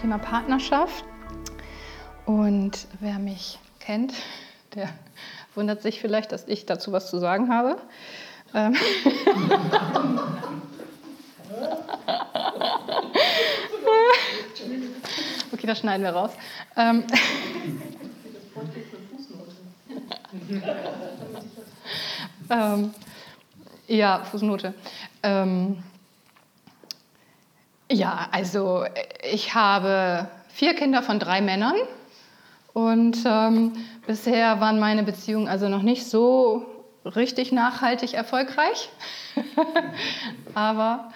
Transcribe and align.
Thema 0.00 0.18
Partnerschaft. 0.18 1.04
Und 2.24 2.86
wer 3.00 3.18
mich 3.18 3.58
kennt, 3.80 4.14
der 4.74 4.88
wundert 5.56 5.82
sich 5.82 6.00
vielleicht, 6.00 6.30
dass 6.30 6.46
ich 6.46 6.66
dazu 6.66 6.92
was 6.92 7.10
zu 7.10 7.18
sagen 7.18 7.52
habe. 7.52 7.78
Ähm. 8.54 8.74
okay, 15.52 15.66
das 15.66 15.80
schneiden 15.80 16.04
wir 16.04 16.10
raus. 16.10 16.30
Ähm. 16.76 17.02
ähm, 22.50 22.94
ja, 23.88 24.22
Fußnote. 24.24 24.74
Ähm, 25.24 25.82
ja, 27.90 28.28
also 28.30 28.84
ich 29.30 29.54
habe 29.54 30.28
vier 30.48 30.74
Kinder 30.74 31.02
von 31.02 31.18
drei 31.18 31.40
Männern 31.40 31.76
und 32.72 33.18
ähm, 33.24 33.72
bisher 34.06 34.60
waren 34.60 34.78
meine 34.78 35.02
Beziehungen 35.02 35.48
also 35.48 35.68
noch 35.68 35.82
nicht 35.82 36.06
so 36.06 36.66
richtig 37.04 37.52
nachhaltig 37.52 38.14
erfolgreich. 38.14 38.90
Aber 40.54 41.10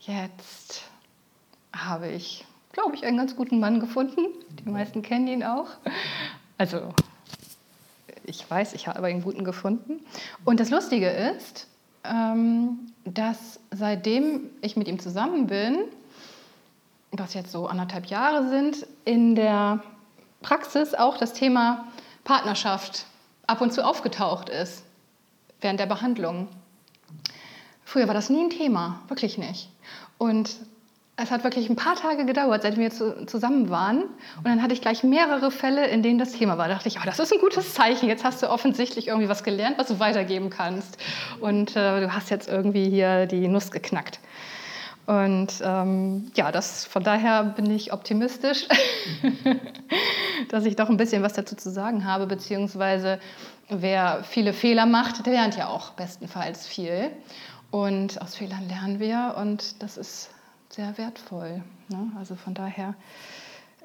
jetzt 0.00 0.82
habe 1.74 2.08
ich, 2.08 2.44
glaube 2.72 2.94
ich, 2.94 3.04
einen 3.04 3.16
ganz 3.16 3.36
guten 3.36 3.60
Mann 3.60 3.80
gefunden. 3.80 4.26
Die 4.64 4.68
meisten 4.68 5.02
kennen 5.02 5.28
ihn 5.28 5.44
auch. 5.44 5.68
Also 6.58 6.94
ich 8.24 8.48
weiß, 8.48 8.74
ich 8.74 8.88
habe 8.88 9.06
einen 9.06 9.22
guten 9.22 9.44
gefunden. 9.44 10.00
Und 10.44 10.60
das 10.60 10.70
Lustige 10.70 11.08
ist, 11.08 11.68
ähm, 12.04 12.92
dass 13.06 13.60
seitdem 13.70 14.50
ich 14.60 14.76
mit 14.76 14.88
ihm 14.88 14.98
zusammen 14.98 15.46
bin, 15.46 15.78
was 17.12 17.34
jetzt 17.34 17.52
so 17.52 17.66
anderthalb 17.66 18.06
Jahre 18.06 18.48
sind, 18.48 18.86
in 19.04 19.34
der 19.34 19.82
Praxis 20.42 20.94
auch 20.94 21.16
das 21.16 21.32
Thema 21.32 21.86
Partnerschaft 22.24 23.06
ab 23.46 23.60
und 23.60 23.72
zu 23.72 23.84
aufgetaucht 23.84 24.48
ist 24.48 24.84
während 25.60 25.80
der 25.80 25.86
Behandlung. 25.86 26.48
Früher 27.84 28.08
war 28.08 28.14
das 28.14 28.28
nie 28.28 28.42
ein 28.42 28.50
Thema, 28.50 29.00
wirklich 29.08 29.38
nicht. 29.38 29.70
Und 30.18 30.56
es 31.18 31.30
hat 31.30 31.44
wirklich 31.44 31.70
ein 31.70 31.76
paar 31.76 31.94
Tage 31.94 32.26
gedauert, 32.26 32.62
seit 32.62 32.76
wir 32.76 32.90
zu, 32.90 33.24
zusammen 33.24 33.70
waren. 33.70 34.02
Und 34.02 34.44
dann 34.44 34.62
hatte 34.62 34.74
ich 34.74 34.82
gleich 34.82 35.02
mehrere 35.02 35.50
Fälle, 35.50 35.86
in 35.86 36.02
denen 36.02 36.18
das 36.18 36.32
Thema 36.32 36.58
war. 36.58 36.68
Da 36.68 36.74
dachte 36.74 36.88
ich, 36.88 36.98
oh, 36.98 37.02
das 37.06 37.18
ist 37.18 37.32
ein 37.32 37.40
gutes 37.40 37.72
Zeichen. 37.72 38.06
Jetzt 38.06 38.22
hast 38.22 38.42
du 38.42 38.50
offensichtlich 38.50 39.08
irgendwie 39.08 39.28
was 39.28 39.42
gelernt, 39.42 39.78
was 39.78 39.88
du 39.88 39.98
weitergeben 39.98 40.50
kannst. 40.50 40.98
Und 41.40 41.74
äh, 41.74 42.00
du 42.00 42.12
hast 42.12 42.28
jetzt 42.28 42.48
irgendwie 42.48 42.90
hier 42.90 43.24
die 43.26 43.48
Nuss 43.48 43.70
geknackt. 43.70 44.20
Und 45.06 45.62
ähm, 45.64 46.30
ja, 46.34 46.52
das, 46.52 46.84
von 46.84 47.02
daher 47.02 47.44
bin 47.44 47.70
ich 47.70 47.92
optimistisch, 47.92 48.66
dass 50.50 50.66
ich 50.66 50.76
doch 50.76 50.90
ein 50.90 50.96
bisschen 50.96 51.22
was 51.22 51.32
dazu 51.32 51.56
zu 51.56 51.70
sagen 51.70 52.04
habe, 52.04 52.26
beziehungsweise 52.26 53.20
wer 53.68 54.22
viele 54.24 54.52
Fehler 54.52 54.84
macht, 54.84 55.24
der 55.24 55.32
lernt 55.32 55.56
ja 55.56 55.68
auch 55.68 55.92
bestenfalls 55.92 56.66
viel. 56.66 57.10
Und 57.70 58.20
aus 58.20 58.34
Fehlern 58.34 58.68
lernen 58.68 59.00
wir 59.00 59.36
und 59.38 59.82
das 59.82 59.96
ist 59.96 60.30
sehr 60.76 60.98
wertvoll. 60.98 61.62
Ne? 61.88 62.12
Also 62.18 62.36
von 62.36 62.52
daher 62.52 62.94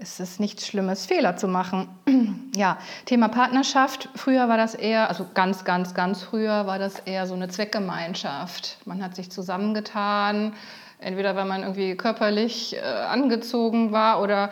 ist 0.01 0.19
es 0.19 0.39
nichts 0.39 0.67
Schlimmes, 0.67 1.05
Fehler 1.05 1.37
zu 1.37 1.47
machen. 1.47 1.87
ja, 2.55 2.77
Thema 3.05 3.29
Partnerschaft. 3.29 4.09
Früher 4.15 4.49
war 4.49 4.57
das 4.57 4.75
eher, 4.75 5.07
also 5.07 5.25
ganz, 5.33 5.63
ganz, 5.63 5.93
ganz 5.93 6.21
früher 6.21 6.67
war 6.67 6.79
das 6.79 6.99
eher 6.99 7.27
so 7.27 7.33
eine 7.33 7.47
Zweckgemeinschaft. 7.47 8.77
Man 8.83 9.01
hat 9.01 9.15
sich 9.15 9.31
zusammengetan, 9.31 10.53
entweder 10.99 11.33
weil 11.37 11.45
man 11.45 11.61
irgendwie 11.61 11.95
körperlich 11.95 12.75
äh, 12.75 12.81
angezogen 12.81 13.93
war 13.93 14.21
oder 14.21 14.49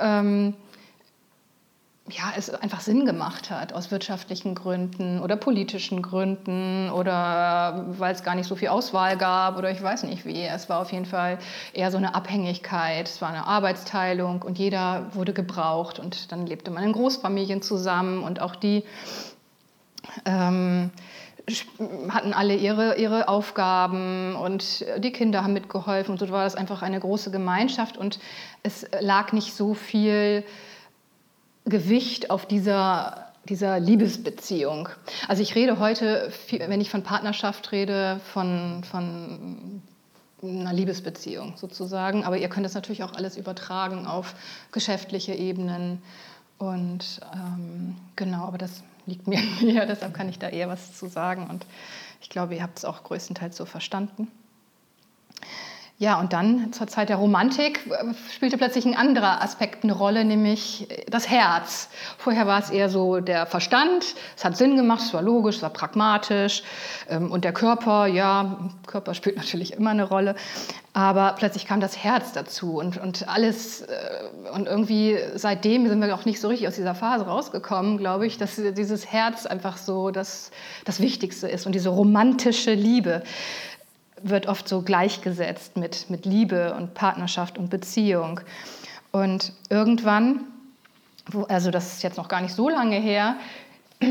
ähm, 0.00 0.54
ja, 2.10 2.34
es 2.36 2.50
einfach 2.50 2.80
Sinn 2.80 3.06
gemacht 3.06 3.50
hat 3.50 3.72
aus 3.72 3.90
wirtschaftlichen 3.90 4.54
Gründen 4.54 5.20
oder 5.20 5.36
politischen 5.36 6.02
Gründen 6.02 6.90
oder 6.90 7.86
weil 7.98 8.14
es 8.14 8.22
gar 8.22 8.34
nicht 8.34 8.46
so 8.46 8.56
viel 8.56 8.68
Auswahl 8.68 9.16
gab 9.16 9.56
oder 9.56 9.70
ich 9.70 9.82
weiß 9.82 10.02
nicht 10.02 10.26
wie. 10.26 10.42
Es 10.42 10.68
war 10.68 10.80
auf 10.80 10.92
jeden 10.92 11.06
Fall 11.06 11.38
eher 11.72 11.90
so 11.90 11.96
eine 11.96 12.14
Abhängigkeit, 12.14 13.08
es 13.08 13.22
war 13.22 13.30
eine 13.30 13.46
Arbeitsteilung 13.46 14.42
und 14.42 14.58
jeder 14.58 15.14
wurde 15.14 15.32
gebraucht 15.32 15.98
und 15.98 16.30
dann 16.30 16.46
lebte 16.46 16.70
man 16.70 16.84
in 16.84 16.92
Großfamilien 16.92 17.62
zusammen 17.62 18.22
und 18.22 18.38
auch 18.38 18.54
die 18.54 18.84
ähm, 20.26 20.90
hatten 22.10 22.34
alle 22.34 22.54
ihre, 22.54 22.96
ihre 22.96 23.28
Aufgaben 23.28 24.36
und 24.36 24.84
die 24.98 25.12
Kinder 25.12 25.42
haben 25.42 25.54
mitgeholfen 25.54 26.12
und 26.12 26.18
so 26.18 26.28
war 26.28 26.44
das 26.44 26.54
einfach 26.54 26.82
eine 26.82 27.00
große 27.00 27.30
Gemeinschaft 27.30 27.96
und 27.96 28.18
es 28.62 28.86
lag 29.00 29.32
nicht 29.32 29.54
so 29.54 29.72
viel 29.72 30.44
Gewicht 31.64 32.30
auf 32.30 32.46
dieser, 32.46 33.32
dieser 33.48 33.80
Liebesbeziehung. 33.80 34.88
Also 35.28 35.42
ich 35.42 35.54
rede 35.54 35.78
heute, 35.78 36.32
wenn 36.50 36.80
ich 36.80 36.90
von 36.90 37.02
Partnerschaft 37.02 37.72
rede, 37.72 38.20
von, 38.32 38.84
von 38.84 39.82
einer 40.42 40.72
Liebesbeziehung 40.72 41.54
sozusagen. 41.56 42.24
Aber 42.24 42.36
ihr 42.36 42.48
könnt 42.48 42.66
das 42.66 42.74
natürlich 42.74 43.02
auch 43.02 43.14
alles 43.14 43.36
übertragen 43.36 44.06
auf 44.06 44.34
geschäftliche 44.72 45.34
Ebenen. 45.34 46.02
Und 46.58 47.20
ähm, 47.34 47.96
genau, 48.16 48.44
aber 48.44 48.58
das 48.58 48.82
liegt 49.06 49.26
mir 49.26 49.40
näher, 49.60 49.86
deshalb 49.86 50.14
kann 50.14 50.28
ich 50.28 50.38
da 50.38 50.48
eher 50.48 50.68
was 50.68 50.96
zu 50.96 51.06
sagen. 51.06 51.48
Und 51.48 51.66
ich 52.20 52.30
glaube, 52.30 52.54
ihr 52.54 52.62
habt 52.62 52.78
es 52.78 52.84
auch 52.84 53.02
größtenteils 53.04 53.56
so 53.56 53.64
verstanden. 53.64 54.28
Ja, 55.96 56.18
und 56.18 56.32
dann 56.32 56.72
zur 56.72 56.88
Zeit 56.88 57.08
der 57.08 57.16
Romantik 57.16 57.78
spielte 58.34 58.58
plötzlich 58.58 58.84
ein 58.84 58.96
anderer 58.96 59.40
Aspekt 59.42 59.84
eine 59.84 59.92
Rolle, 59.92 60.24
nämlich 60.24 60.90
äh, 60.90 61.04
das 61.08 61.30
Herz. 61.30 61.88
Vorher 62.18 62.48
war 62.48 62.58
es 62.58 62.70
eher 62.70 62.88
so 62.88 63.20
der 63.20 63.46
Verstand, 63.46 64.16
es 64.36 64.44
hat 64.44 64.56
Sinn 64.56 64.74
gemacht, 64.76 65.02
es 65.02 65.14
war 65.14 65.22
logisch, 65.22 65.56
es 65.56 65.62
war 65.62 65.70
pragmatisch. 65.70 66.64
Ähm, 67.08 67.30
und 67.30 67.44
der 67.44 67.52
Körper, 67.52 68.06
ja, 68.06 68.58
Körper 68.88 69.14
spielt 69.14 69.36
natürlich 69.38 69.74
immer 69.74 69.90
eine 69.90 70.02
Rolle. 70.02 70.34
Aber 70.94 71.34
plötzlich 71.38 71.64
kam 71.64 71.80
das 71.80 71.96
Herz 72.02 72.32
dazu 72.32 72.78
und, 72.78 73.00
und 73.00 73.28
alles. 73.28 73.82
Äh, 73.82 73.94
und 74.52 74.66
irgendwie 74.66 75.16
seitdem 75.36 75.88
sind 75.88 76.00
wir 76.00 76.12
auch 76.12 76.24
nicht 76.24 76.40
so 76.40 76.48
richtig 76.48 76.66
aus 76.66 76.74
dieser 76.74 76.96
Phase 76.96 77.26
rausgekommen, 77.26 77.98
glaube 77.98 78.26
ich, 78.26 78.36
dass 78.36 78.56
dieses 78.56 79.12
Herz 79.12 79.46
einfach 79.46 79.76
so 79.76 80.10
das, 80.10 80.50
das 80.84 80.98
Wichtigste 80.98 81.46
ist 81.46 81.66
und 81.66 81.72
diese 81.72 81.90
romantische 81.90 82.74
Liebe 82.74 83.22
wird 84.24 84.46
oft 84.46 84.68
so 84.68 84.82
gleichgesetzt 84.82 85.76
mit, 85.76 86.10
mit 86.10 86.26
Liebe 86.26 86.74
und 86.74 86.94
Partnerschaft 86.94 87.58
und 87.58 87.70
Beziehung. 87.70 88.40
Und 89.12 89.52
irgendwann, 89.68 90.40
also 91.48 91.70
das 91.70 91.94
ist 91.94 92.02
jetzt 92.02 92.16
noch 92.16 92.28
gar 92.28 92.40
nicht 92.40 92.54
so 92.54 92.68
lange 92.68 92.96
her, 92.96 93.36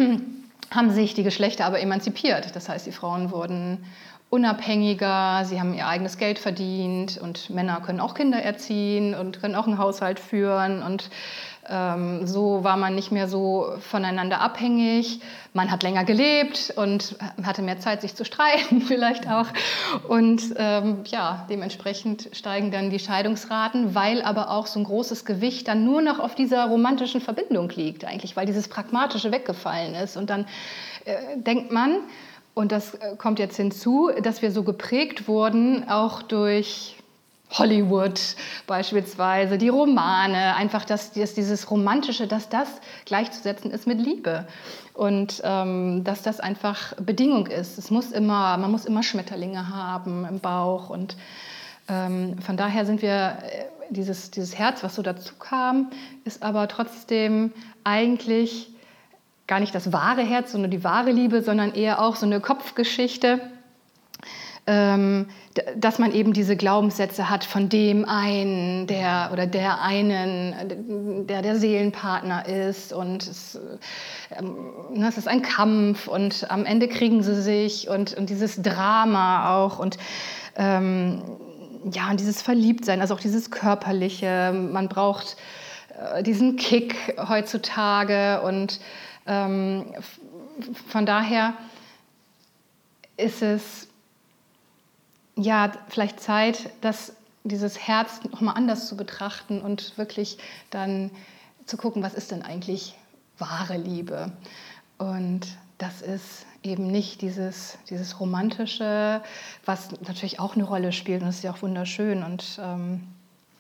haben 0.72 0.92
sich 0.92 1.14
die 1.14 1.24
Geschlechter 1.24 1.66
aber 1.66 1.82
emanzipiert. 1.82 2.56
Das 2.56 2.70
heißt, 2.70 2.86
die 2.86 2.92
Frauen 2.92 3.32
wurden 3.32 3.86
unabhängiger, 4.30 5.46
sie 5.46 5.60
haben 5.60 5.76
ihr 5.76 5.88
eigenes 5.88 6.18
Geld 6.18 6.40
verdient 6.40 7.20
und 7.20 7.52
Männer 7.52 7.82
können 7.82 8.00
auch 8.00 8.16
Kinder 8.16 8.42
erziehen 8.42 9.14
und 9.14 9.40
können 9.40 9.54
auch 9.54 9.68
einen 9.68 9.78
Haushalt 9.78 10.20
führen 10.20 10.82
und 10.82 11.12
ähm, 11.70 12.28
so 12.28 12.64
war 12.64 12.78
man 12.78 12.96
nicht 12.96 13.12
mehr 13.12 13.28
so 13.28 13.74
voneinander 13.80 14.42
abhängig. 14.42 15.22
Man 15.54 15.72
hat 15.72 15.84
länger 15.84 16.04
gelebt 16.04 16.74
und 16.76 17.16
hatte 17.44 17.62
mehr 17.62 17.80
Zeit, 17.80 18.02
sich 18.02 18.16
zu 18.16 18.26
streiten 18.26 18.82
vielleicht 18.88 19.28
auch. 19.30 19.48
Und 20.08 20.42
ähm, 20.58 21.00
ja, 21.06 21.46
dementsprechend 21.50 22.30
steigen 22.34 22.72
dann 22.72 22.90
die 22.90 23.00
Scheidungsraten, 23.00 23.96
weil 23.96 24.22
aber 24.22 24.50
auch 24.50 24.68
so 24.68 24.80
ein 24.80 24.86
großes 24.86 25.26
Gewicht 25.26 25.68
dann 25.68 25.86
nur 25.86 26.02
noch 26.02 26.20
auf 26.20 26.36
dieser 26.36 26.66
romantischen 26.66 27.22
Verbindung 27.22 27.70
liegt, 27.70 28.06
eigentlich, 28.06 28.36
weil 28.36 28.46
dieses 28.46 28.68
Pragmatische 28.68 29.32
weggefallen 29.32 29.96
ist. 29.96 30.18
Und 30.18 30.30
dann 30.30 30.46
äh, 31.06 31.38
denkt 31.38 31.72
man, 31.72 32.00
und 32.56 32.72
das 32.72 32.94
äh, 32.96 33.16
kommt 33.18 33.40
jetzt 33.40 33.58
hinzu, 33.58 34.12
dass 34.22 34.42
wir 34.42 34.52
so 34.52 34.64
geprägt 34.64 35.28
wurden, 35.28 35.90
auch 35.90 36.22
durch 36.22 36.93
Hollywood 37.54 38.20
beispielsweise, 38.68 39.58
die 39.58 39.70
Romane, 39.70 40.56
einfach, 40.56 40.86
dass, 40.86 41.12
dass 41.12 41.34
dieses 41.34 41.70
Romantische, 41.70 42.28
dass 42.28 42.50
das 42.50 42.68
gleichzusetzen 43.06 43.72
ist 43.72 43.88
mit 43.88 44.00
Liebe 44.00 44.48
und 44.94 45.42
ähm, 45.44 46.04
dass 46.04 46.22
das 46.22 46.40
einfach 46.40 46.94
Bedingung 46.98 47.48
ist. 47.48 47.78
Es 47.78 47.92
muss 47.92 48.12
immer, 48.12 48.58
man 48.58 48.72
muss 48.72 48.86
immer 48.86 49.04
Schmetterlinge 49.04 49.70
haben 49.70 50.26
im 50.26 50.40
Bauch 50.40 50.90
und 50.90 51.16
ähm, 51.90 52.38
von 52.40 52.58
daher 52.58 52.86
sind 52.86 53.02
wir, 53.02 53.38
äh, 53.42 53.66
dieses, 53.90 54.32
dieses 54.32 54.58
Herz, 54.58 54.84
was 54.84 54.96
so 54.96 55.02
dazu 55.02 55.36
kam, 55.38 55.92
ist 56.24 56.42
aber 56.42 56.68
trotzdem 56.68 57.52
eigentlich 57.84 58.70
gar 59.48 59.60
nicht 59.60 59.76
das 59.76 59.92
wahre 59.92 60.22
Herz, 60.22 60.54
sondern 60.54 60.72
die 60.72 60.84
wahre 60.84 61.12
Liebe, 61.12 61.42
sondern 61.42 61.74
eher 61.74 62.02
auch 62.02 62.16
so 62.16 62.26
eine 62.26 62.40
Kopfgeschichte 62.40 63.42
dass 64.66 66.00
man 66.00 66.14
eben 66.14 66.32
diese 66.32 66.56
Glaubenssätze 66.56 67.30
hat 67.30 67.44
von 67.44 67.68
dem 67.68 68.06
einen, 68.06 68.88
der 68.88 69.30
oder 69.34 69.46
der 69.46 69.82
einen, 69.82 71.28
der 71.28 71.42
der 71.42 71.58
Seelenpartner 71.58 72.48
ist 72.48 72.94
und 72.94 73.28
es, 73.28 73.60
ähm, 74.38 74.56
ne, 74.94 75.08
es 75.10 75.18
ist 75.18 75.28
ein 75.28 75.42
Kampf 75.42 76.08
und 76.08 76.50
am 76.50 76.66
Ende 76.66 76.88
kriegen 76.88 77.24
sie 77.24 77.42
sich 77.42 77.90
und, 77.90 78.14
und 78.14 78.30
dieses 78.30 78.62
Drama 78.62 79.54
auch 79.54 79.80
und 79.80 79.98
ähm, 80.56 81.22
ja, 81.92 82.10
und 82.10 82.22
dieses 82.22 82.42
Verliebtsein, 82.42 83.02
also 83.02 83.16
auch 83.16 83.20
dieses 83.20 83.52
Körperliche, 83.52 84.54
man 84.54 84.88
braucht 84.88 85.36
äh, 86.16 86.24
diesen 86.24 86.56
Kick 86.56 86.96
heutzutage 87.28 88.42
und 88.44 88.80
ähm, 89.28 89.94
von 90.88 91.06
daher 91.06 91.54
ist 93.18 93.42
es 93.42 93.90
ja, 95.36 95.72
vielleicht 95.90 96.20
Zeit, 96.20 96.70
dass 96.82 97.14
dieses 97.44 97.80
Herz 97.80 98.22
nochmal 98.32 98.56
anders 98.56 98.88
zu 98.88 98.96
betrachten 98.96 99.62
und 99.62 99.98
wirklich 99.98 100.38
dann 100.70 101.12
zu 101.66 101.78
gucken, 101.78 102.04
was 102.04 102.14
ist 102.14 102.32
denn 102.32 102.42
eigentlich 102.42 102.96
wahre 103.38 103.78
Liebe? 103.78 104.32
Und 104.98 105.48
das 105.78 106.02
ist 106.02 106.46
eben 106.62 106.88
nicht 106.88 107.22
dieses, 107.22 107.78
dieses 107.90 108.20
Romantische, 108.20 109.22
was 109.66 109.92
natürlich 110.02 110.40
auch 110.40 110.56
eine 110.56 110.64
Rolle 110.64 110.92
spielt 110.92 111.22
und 111.22 111.28
das 111.28 111.38
ist 111.38 111.44
ja 111.44 111.52
auch 111.52 111.62
wunderschön. 111.62 112.24
Und, 112.24 112.60
ähm, 112.62 113.08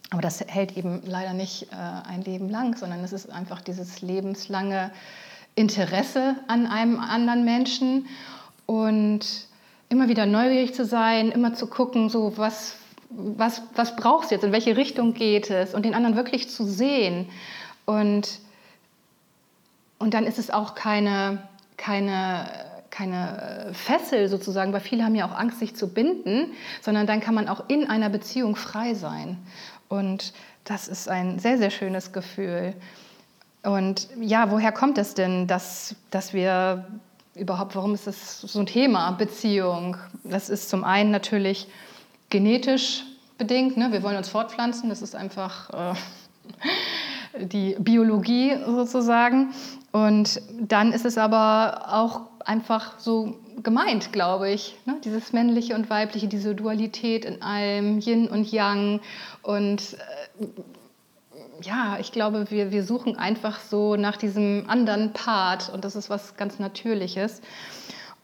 aber 0.10 0.22
das 0.22 0.40
hält 0.40 0.78
eben 0.78 1.02
leider 1.06 1.34
nicht 1.34 1.72
äh, 1.72 1.76
ein 1.76 2.22
Leben 2.22 2.50
lang, 2.50 2.78
sondern 2.78 3.04
es 3.04 3.12
ist 3.12 3.30
einfach 3.30 3.62
dieses 3.62 4.02
lebenslange 4.02 4.92
Interesse 5.56 6.36
an 6.48 6.66
einem 6.66 7.00
anderen 7.00 7.44
Menschen 7.44 8.08
und 8.66 9.48
immer 9.89 10.07
wieder 10.07 10.25
neugierig 10.25 10.74
zu 10.74 10.85
sein, 10.85 11.31
immer 11.31 11.53
zu 11.53 11.68
gucken, 11.68 12.09
so 12.09 12.38
was, 12.38 12.75
was, 13.09 13.62
was 13.75 13.95
brauchst 13.95 14.31
du 14.31 14.35
jetzt, 14.35 14.44
in 14.44 14.51
welche 14.51 14.75
Richtung 14.77 15.13
geht 15.13 15.50
es 15.50 15.74
und 15.74 15.83
den 15.85 15.94
anderen 15.94 16.15
wirklich 16.15 16.50
zu 16.50 16.65
sehen. 16.65 17.30
Und, 17.85 18.39
und 20.00 20.13
dann 20.13 20.25
ist 20.25 20.39
es 20.39 20.50
auch 20.50 20.75
keine, 20.75 21.44
keine, 21.77 22.47
keine 22.89 23.71
Fessel 23.74 24.30
sozusagen, 24.30 24.74
weil 24.74 24.80
viele 24.80 25.03
haben 25.03 25.15
ja 25.15 25.27
auch 25.27 25.38
Angst, 25.38 25.59
sich 25.59 25.75
zu 25.75 25.94
binden, 25.94 26.51
sondern 26.81 27.07
dann 27.07 27.19
kann 27.19 27.35
man 27.35 27.47
auch 27.47 27.69
in 27.69 27.89
einer 27.89 28.09
Beziehung 28.09 28.56
frei 28.56 28.94
sein. 28.94 29.38
Und 29.89 30.33
das 30.63 30.88
ist 30.88 31.09
ein 31.09 31.39
sehr, 31.39 31.57
sehr 31.57 31.69
schönes 31.69 32.13
Gefühl. 32.13 32.74
Und 33.63 34.09
ja, 34.19 34.51
woher 34.51 34.71
kommt 34.71 34.97
es 34.97 35.13
denn, 35.13 35.47
dass, 35.47 35.95
dass 36.12 36.33
wir 36.33 36.85
überhaupt, 37.35 37.75
warum 37.75 37.94
ist 37.94 38.07
das 38.07 38.41
so 38.41 38.59
ein 38.59 38.65
Thema, 38.65 39.12
Beziehung? 39.12 39.97
Das 40.24 40.50
ist 40.50 40.69
zum 40.69 40.83
einen 40.83 41.12
natürlich 41.12 41.68
genetisch 42.30 43.03
bedingt. 43.38 43.77
Ne? 43.77 43.91
Wir 43.91 44.03
wollen 44.03 44.18
uns 44.18 44.30
fortpflanzen, 44.30 44.89
das 44.89 45.01
ist 45.01 45.15
einfach 45.15 45.94
äh, 45.94 47.45
die 47.45 47.75
Biologie 47.80 48.57
sozusagen. 48.65 49.53
Und 49.91 50.41
dann 50.59 50.91
ist 50.91 51.06
es 51.06 51.18
aber 51.18 51.85
auch 51.94 52.21
einfach 52.45 53.00
so 53.00 53.35
gemeint, 53.62 54.12
glaube 54.12 54.50
ich. 54.50 54.75
Ne? 54.85 54.97
Dieses 55.03 55.33
männliche 55.33 55.75
und 55.75 55.89
weibliche, 55.89 56.27
diese 56.27 56.56
Dualität 56.56 57.25
in 57.25 57.41
allem, 57.41 58.00
Yin 58.00 58.27
und 58.27 58.51
Yang. 58.51 59.01
Und 59.41 59.97
äh, 60.39 60.45
ja, 61.63 61.98
ich 62.00 62.12
glaube, 62.12 62.50
wir, 62.51 62.71
wir 62.71 62.83
suchen 62.83 63.18
einfach 63.18 63.60
so 63.60 63.95
nach 63.95 64.18
diesem 64.18 64.65
anderen 64.68 65.13
Part 65.13 65.69
und 65.69 65.86
das 65.86 65.95
ist 65.95 66.10
was 66.10 66.38
ganz 66.38 66.60
Natürliches. 66.60 67.42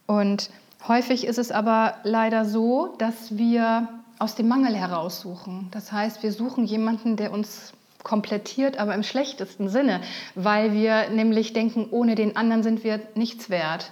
Und 0.06 0.50
häufig 0.88 1.25
ist 1.25 1.38
es 1.38 1.51
aber 1.51 1.95
leider 2.03 2.45
so, 2.45 2.95
dass 2.97 3.38
wir 3.38 3.88
aus 4.19 4.36
dem 4.36 4.47
Mangel 4.47 4.75
heraussuchen. 4.75 5.68
Das 5.71 5.91
heißt, 5.91 6.24
wir 6.24 6.31
suchen 6.31 6.65
jemanden, 6.65 7.15
der 7.15 7.31
uns 7.31 7.74
komplettiert, 8.03 8.77
aber 8.77 8.94
im 8.95 9.03
schlechtesten 9.03 9.69
Sinne, 9.69 10.01
weil 10.35 10.74
wir 10.74 11.09
nämlich 11.09 11.53
denken, 11.53 11.88
ohne 11.92 12.15
den 12.15 12.35
anderen 12.35 12.63
sind 12.63 12.83
wir 12.83 13.00
nichts 13.15 13.50
wert. 13.50 13.92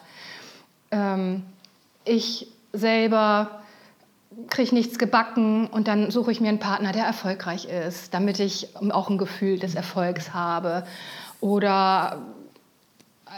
Ähm, 0.91 1.43
ich 2.05 2.47
selber 2.73 3.61
kriege 4.50 4.75
nichts 4.75 5.00
gebacken 5.00 5.68
und 5.68 5.88
dann 5.88 6.12
suche 6.12 6.31
ich 6.31 6.42
mir 6.42 6.50
einen 6.50 6.60
Partner, 6.60 6.92
der 6.92 7.06
erfolgreich 7.06 7.66
ist, 7.66 8.13
damit 8.13 8.39
ich 8.39 8.75
auch 8.92 9.10
ein 9.10 9.18
Gefühl 9.18 9.60
des 9.60 9.75
Erfolgs 9.75 10.34
habe. 10.34 10.84
Oder 11.42 12.22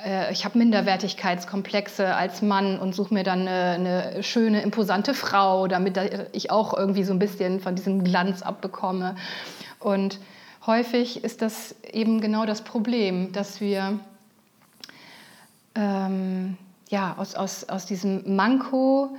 äh, 0.05 0.31
ich 0.31 0.45
habe 0.45 0.57
Minderwertigkeitskomplexe 0.57 2.15
als 2.15 2.41
Mann 2.41 2.79
und 2.79 2.93
suche 2.93 3.13
mir 3.13 3.23
dann 3.23 3.47
eine, 3.47 4.11
eine, 4.13 4.23
schöne, 4.23 4.61
imposante 4.61 5.13
Frau, 5.13 5.67
damit 5.67 5.99
ich 6.33 6.51
auch 6.51 6.77
irgendwie 6.77 7.03
so 7.03 7.13
ein 7.13 7.19
bisschen 7.19 7.59
von 7.59 7.75
diesem 7.75 8.03
Glanz 8.03 8.41
abbekomme. 8.41 9.15
Und 9.79 10.19
häufig 10.65 11.23
ist 11.23 11.41
das 11.41 11.75
eben 11.91 12.21
genau 12.21 12.45
das 12.45 12.61
Problem, 12.61 13.31
dass 13.31 13.61
wir 13.61 13.99
ähm, 15.75 16.57
ja, 16.89 17.15
aus, 17.17 17.35
aus, 17.35 17.69
aus 17.69 17.85
diesem 17.85 18.35
Manko 18.35 19.15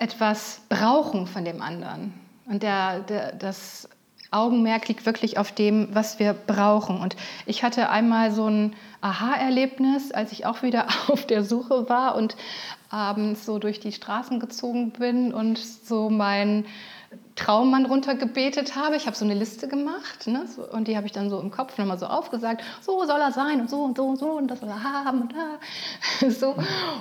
etwas 0.00 0.62
brauchen 0.68 1.26
von 1.26 1.44
dem 1.44 1.62
anderen. 1.62 2.14
Und 2.46 2.64
der, 2.64 3.00
der, 3.00 3.32
das 3.32 3.88
Augenmerk 4.32 4.88
liegt 4.88 5.06
wirklich 5.06 5.38
auf 5.38 5.52
dem, 5.52 5.88
was 5.92 6.18
wir 6.18 6.32
brauchen. 6.32 7.00
Und 7.00 7.16
ich 7.46 7.62
hatte 7.62 7.90
einmal 7.90 8.32
so 8.32 8.48
ein 8.48 8.74
Aha-Erlebnis, 9.02 10.10
als 10.10 10.32
ich 10.32 10.46
auch 10.46 10.62
wieder 10.62 10.86
auf 11.08 11.26
der 11.26 11.44
Suche 11.44 11.88
war 11.88 12.16
und 12.16 12.36
abends 12.88 13.44
so 13.44 13.58
durch 13.58 13.78
die 13.78 13.92
Straßen 13.92 14.40
gezogen 14.40 14.90
bin 14.90 15.32
und 15.32 15.58
so 15.58 16.10
meinen 16.10 16.66
Traummann 17.34 17.86
runtergebetet 17.86 18.76
habe. 18.76 18.96
Ich 18.96 19.06
habe 19.06 19.16
so 19.16 19.24
eine 19.24 19.34
Liste 19.34 19.66
gemacht 19.66 20.26
ne, 20.26 20.46
so, 20.46 20.62
und 20.62 20.86
die 20.86 20.96
habe 20.96 21.06
ich 21.06 21.12
dann 21.12 21.30
so 21.30 21.40
im 21.40 21.50
Kopf 21.50 21.76
nochmal 21.78 21.98
so 21.98 22.06
aufgesagt. 22.06 22.62
So 22.82 23.04
soll 23.04 23.20
er 23.20 23.32
sein 23.32 23.60
und 23.60 23.70
so 23.70 23.82
und 23.82 23.96
so 23.96 24.06
und 24.06 24.16
so 24.16 24.30
und 24.32 24.48
das 24.48 24.60
soll 24.60 24.68
er 24.68 24.82
haben 24.82 25.22
und 25.22 25.32
da. 25.32 26.28
So. 26.30 26.54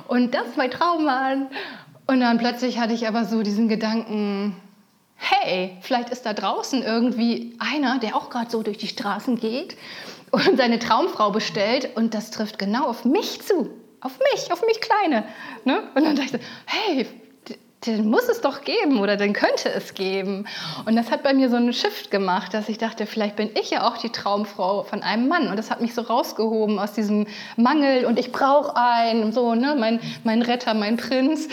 Und 0.08 0.34
das 0.34 0.48
ist 0.48 0.58
mein 0.58 0.72
Traummann. 0.72 1.48
Und 2.10 2.22
dann 2.22 2.40
plötzlich 2.40 2.80
hatte 2.80 2.94
ich 2.94 3.08
aber 3.08 3.24
so 3.24 3.44
diesen 3.44 3.68
Gedanken, 3.68 4.56
hey, 5.16 5.78
vielleicht 5.82 6.10
ist 6.10 6.26
da 6.26 6.34
draußen 6.34 6.82
irgendwie 6.82 7.56
einer, 7.60 8.00
der 8.00 8.16
auch 8.16 8.32
gerade 8.32 8.50
so 8.50 8.64
durch 8.64 8.80
die 8.80 8.88
Straßen 8.88 9.40
geht 9.40 9.78
und 10.32 10.58
seine 10.58 10.80
Traumfrau 10.80 11.30
bestellt 11.30 11.96
und 11.96 12.16
das 12.16 12.32
trifft 12.32 12.58
genau 12.58 12.86
auf 12.86 13.06
mich 13.06 13.44
zu, 13.44 13.70
auf 14.02 14.18
mich, 14.34 14.52
auf 14.52 14.66
mich 14.66 14.82
Kleine. 14.82 15.24
Ne? 15.66 15.84
Und 15.94 16.04
dann 16.04 16.16
dachte 16.16 16.38
ich, 16.38 16.44
hey, 16.66 17.06
den 17.86 18.10
muss 18.10 18.28
es 18.28 18.42
doch 18.42 18.62
geben 18.62 19.00
oder 19.00 19.16
den 19.16 19.32
könnte 19.32 19.70
es 19.70 19.94
geben. 19.94 20.46
Und 20.86 20.96
das 20.98 21.12
hat 21.12 21.24
bei 21.24 21.34
mir 21.34 21.50
so 21.50 21.56
einen 21.56 21.72
Shift 21.72 22.12
gemacht, 22.12 22.54
dass 22.54 22.68
ich 22.68 22.78
dachte, 22.78 23.06
vielleicht 23.06 23.38
bin 23.38 23.50
ich 23.60 23.70
ja 23.70 23.88
auch 23.88 23.98
die 23.98 24.10
Traumfrau 24.10 24.84
von 24.84 25.02
einem 25.02 25.30
Mann. 25.30 25.48
Und 25.48 25.56
das 25.56 25.72
hat 25.72 25.80
mich 25.80 25.94
so 25.94 26.02
rausgehoben 26.02 26.78
aus 26.78 26.92
diesem 26.92 27.26
Mangel 27.56 28.06
und 28.06 28.20
ich 28.20 28.32
brauche 28.34 28.76
einen, 28.76 29.32
so, 29.32 29.56
ne, 29.56 29.76
mein, 29.80 30.02
mein 30.26 30.42
Retter, 30.42 30.74
mein 30.74 30.98
Prinz. 30.98 31.48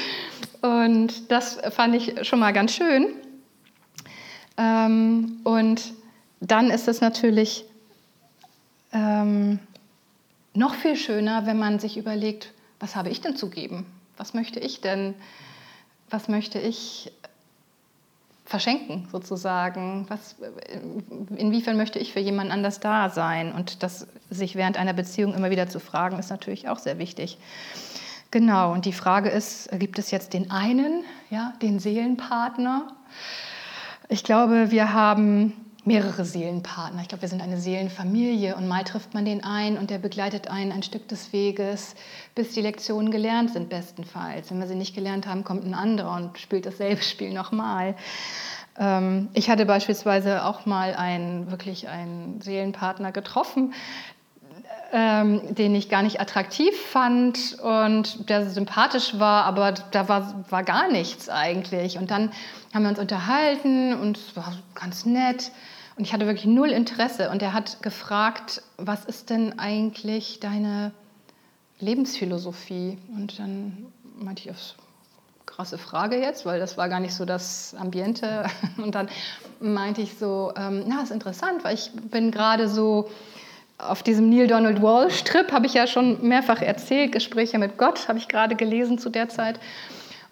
Und 0.63 1.31
das 1.31 1.61
fand 1.71 1.95
ich 1.95 2.27
schon 2.27 2.41
mal 2.41 2.53
ganz 2.53 2.73
schön. 2.73 3.09
Ähm, 4.57 5.41
und 5.45 5.93
dann 6.41 6.71
ist 6.71 6.89
es 6.89 7.01
natürlich 7.01 7.67
ähm, 8.93 9.61
noch 10.55 10.75
viel 10.75 10.97
schöner, 10.97 11.47
wenn 11.47 11.59
man 11.59 11.79
sich 11.79 11.97
überlegt, 11.97 12.53
was 12.81 12.97
habe 12.97 13.11
ich 13.11 13.21
denn 13.21 13.37
zu 13.37 13.49
geben? 13.49 13.87
Was 14.17 14.35
möchte 14.35 14.59
ich 14.59 14.81
denn? 14.81 15.15
Was 16.11 16.29
möchte 16.29 16.59
ich 16.59 17.13
verschenken 18.45 19.09
sozusagen? 19.11 20.07
Was, 20.09 20.37
inwiefern 21.37 21.77
möchte 21.77 21.99
ich 21.99 22.13
für 22.13 22.21
jemanden 22.21 22.53
anders 22.53 22.81
da 22.81 23.11
sein? 23.11 23.53
Und 23.53 23.83
das 23.83 24.07
sich 24.31 24.55
während 24.55 24.79
einer 24.79 24.93
Beziehung 24.93 25.35
immer 25.35 25.51
wieder 25.51 25.69
zu 25.69 25.81
fragen, 25.81 26.19
ist 26.19 26.31
natürlich 26.31 26.69
auch 26.69 26.79
sehr 26.79 26.99
wichtig. 26.99 27.39
Genau, 28.31 28.73
und 28.73 28.85
die 28.85 28.93
Frage 28.93 29.29
ist, 29.31 29.69
gibt 29.79 29.99
es 29.99 30.11
jetzt 30.11 30.33
den 30.33 30.51
einen, 30.51 31.05
ja, 31.31 31.55
den 31.63 31.79
Seelenpartner? 31.79 32.89
Ich 34.09 34.25
glaube, 34.25 34.71
wir 34.71 34.93
haben 34.93 35.66
mehrere 35.87 36.25
Seelenpartner. 36.25 37.01
Ich 37.01 37.09
glaube, 37.09 37.23
wir 37.23 37.29
sind 37.29 37.41
eine 37.41 37.59
Seelenfamilie 37.59 38.57
und 38.57 38.67
mal 38.67 38.83
trifft 38.83 39.15
man 39.15 39.25
den 39.25 39.45
ein 39.45 39.79
und 39.79 39.89
der 39.89 39.99
begleitet 39.99 40.49
einen 40.49 40.73
ein 40.73 40.83
Stück 40.83 41.07
des 41.07 41.33
Weges, 41.33 41.95
bis 42.35 42.53
die 42.53 42.61
Lektionen 42.61 43.13
gelernt 43.13 43.53
sind, 43.53 43.69
bestenfalls. 43.69 44.51
Wenn 44.51 44.59
wir 44.59 44.67
sie 44.67 44.75
nicht 44.75 44.97
gelernt 44.97 45.29
haben, 45.29 45.45
kommt 45.45 45.65
ein 45.65 45.75
anderer 45.75 46.17
und 46.17 46.39
spielt 46.39 46.67
dasselbe 46.67 47.03
Spiel 47.03 47.33
nochmal. 47.33 47.95
Ähm, 48.79 49.29
ich 49.33 49.49
hatte 49.49 49.65
beispielsweise 49.65 50.45
auch 50.45 50.67
mal 50.67 50.95
einen, 50.95 51.53
wirklich 51.53 51.89
einen 51.89 52.41
Seelenpartner 52.41 53.13
getroffen, 53.13 53.73
ähm, 54.93 55.55
den 55.55 55.75
ich 55.77 55.89
gar 55.89 56.03
nicht 56.03 56.21
attraktiv 56.21 56.75
fand 56.91 57.59
und 57.63 58.29
der 58.29 58.51
sympathisch 58.51 59.21
war, 59.21 59.45
aber 59.45 59.73
da 59.93 60.09
war, 60.09 60.45
war 60.51 60.65
gar 60.65 60.91
nichts 60.91 61.29
eigentlich. 61.29 61.97
Und 61.97 62.11
dann 62.11 62.33
haben 62.75 62.83
wir 62.83 62.91
uns 62.91 62.99
unterhalten 62.99 63.95
und 63.95 64.17
es 64.17 64.35
war 64.35 64.53
ganz 64.75 65.07
nett. 65.07 65.53
Und 65.97 66.05
ich 66.05 66.13
hatte 66.13 66.27
wirklich 66.27 66.47
null 66.47 66.71
Interesse. 66.71 67.31
Und 67.31 67.43
er 67.43 67.53
hat 67.53 67.83
gefragt, 67.83 68.63
was 68.77 69.05
ist 69.05 69.31
denn 69.31 69.59
eigentlich 69.59 70.41
deine 70.41 70.93
Lebensphilosophie? 71.81 72.99
Und 73.15 73.39
dann 73.39 73.87
meinte 74.19 74.43
ich, 74.43 74.49
das 74.49 74.75
krasse 75.47 75.79
Frage 75.79 76.21
jetzt, 76.21 76.45
weil 76.45 76.61
das 76.61 76.77
war 76.77 76.91
gar 76.91 77.01
nicht 77.01 77.15
so 77.15 77.25
das 77.25 77.75
Ambiente. 77.79 78.45
Und 78.77 78.95
dann 78.95 79.09
meinte 79.59 80.03
ich 80.03 80.19
so, 80.19 80.53
ähm, 80.57 80.85
na, 80.87 81.03
ist 81.03 81.11
interessant, 81.11 81.65
weil 81.65 81.75
ich 81.75 81.91
bin 81.93 82.31
gerade 82.31 82.69
so 82.69 83.09
auf 83.79 84.03
diesem 84.03 84.29
Neil 84.29 84.49
Donald 84.49 84.83
Walsh 84.83 85.25
Trip, 85.25 85.51
habe 85.53 85.67
ich 85.67 85.75
ja 85.75 85.87
schon 85.87 86.27
mehrfach 86.27 86.61
erzählt, 86.61 87.13
Gespräche 87.13 87.59
mit 87.59 87.79
Gott 87.79 88.09
habe 88.09 88.19
ich 88.19 88.29
gerade 88.29 88.55
gelesen 88.57 88.99
zu 88.99 89.09
der 89.09 89.29
Zeit. 89.29 89.61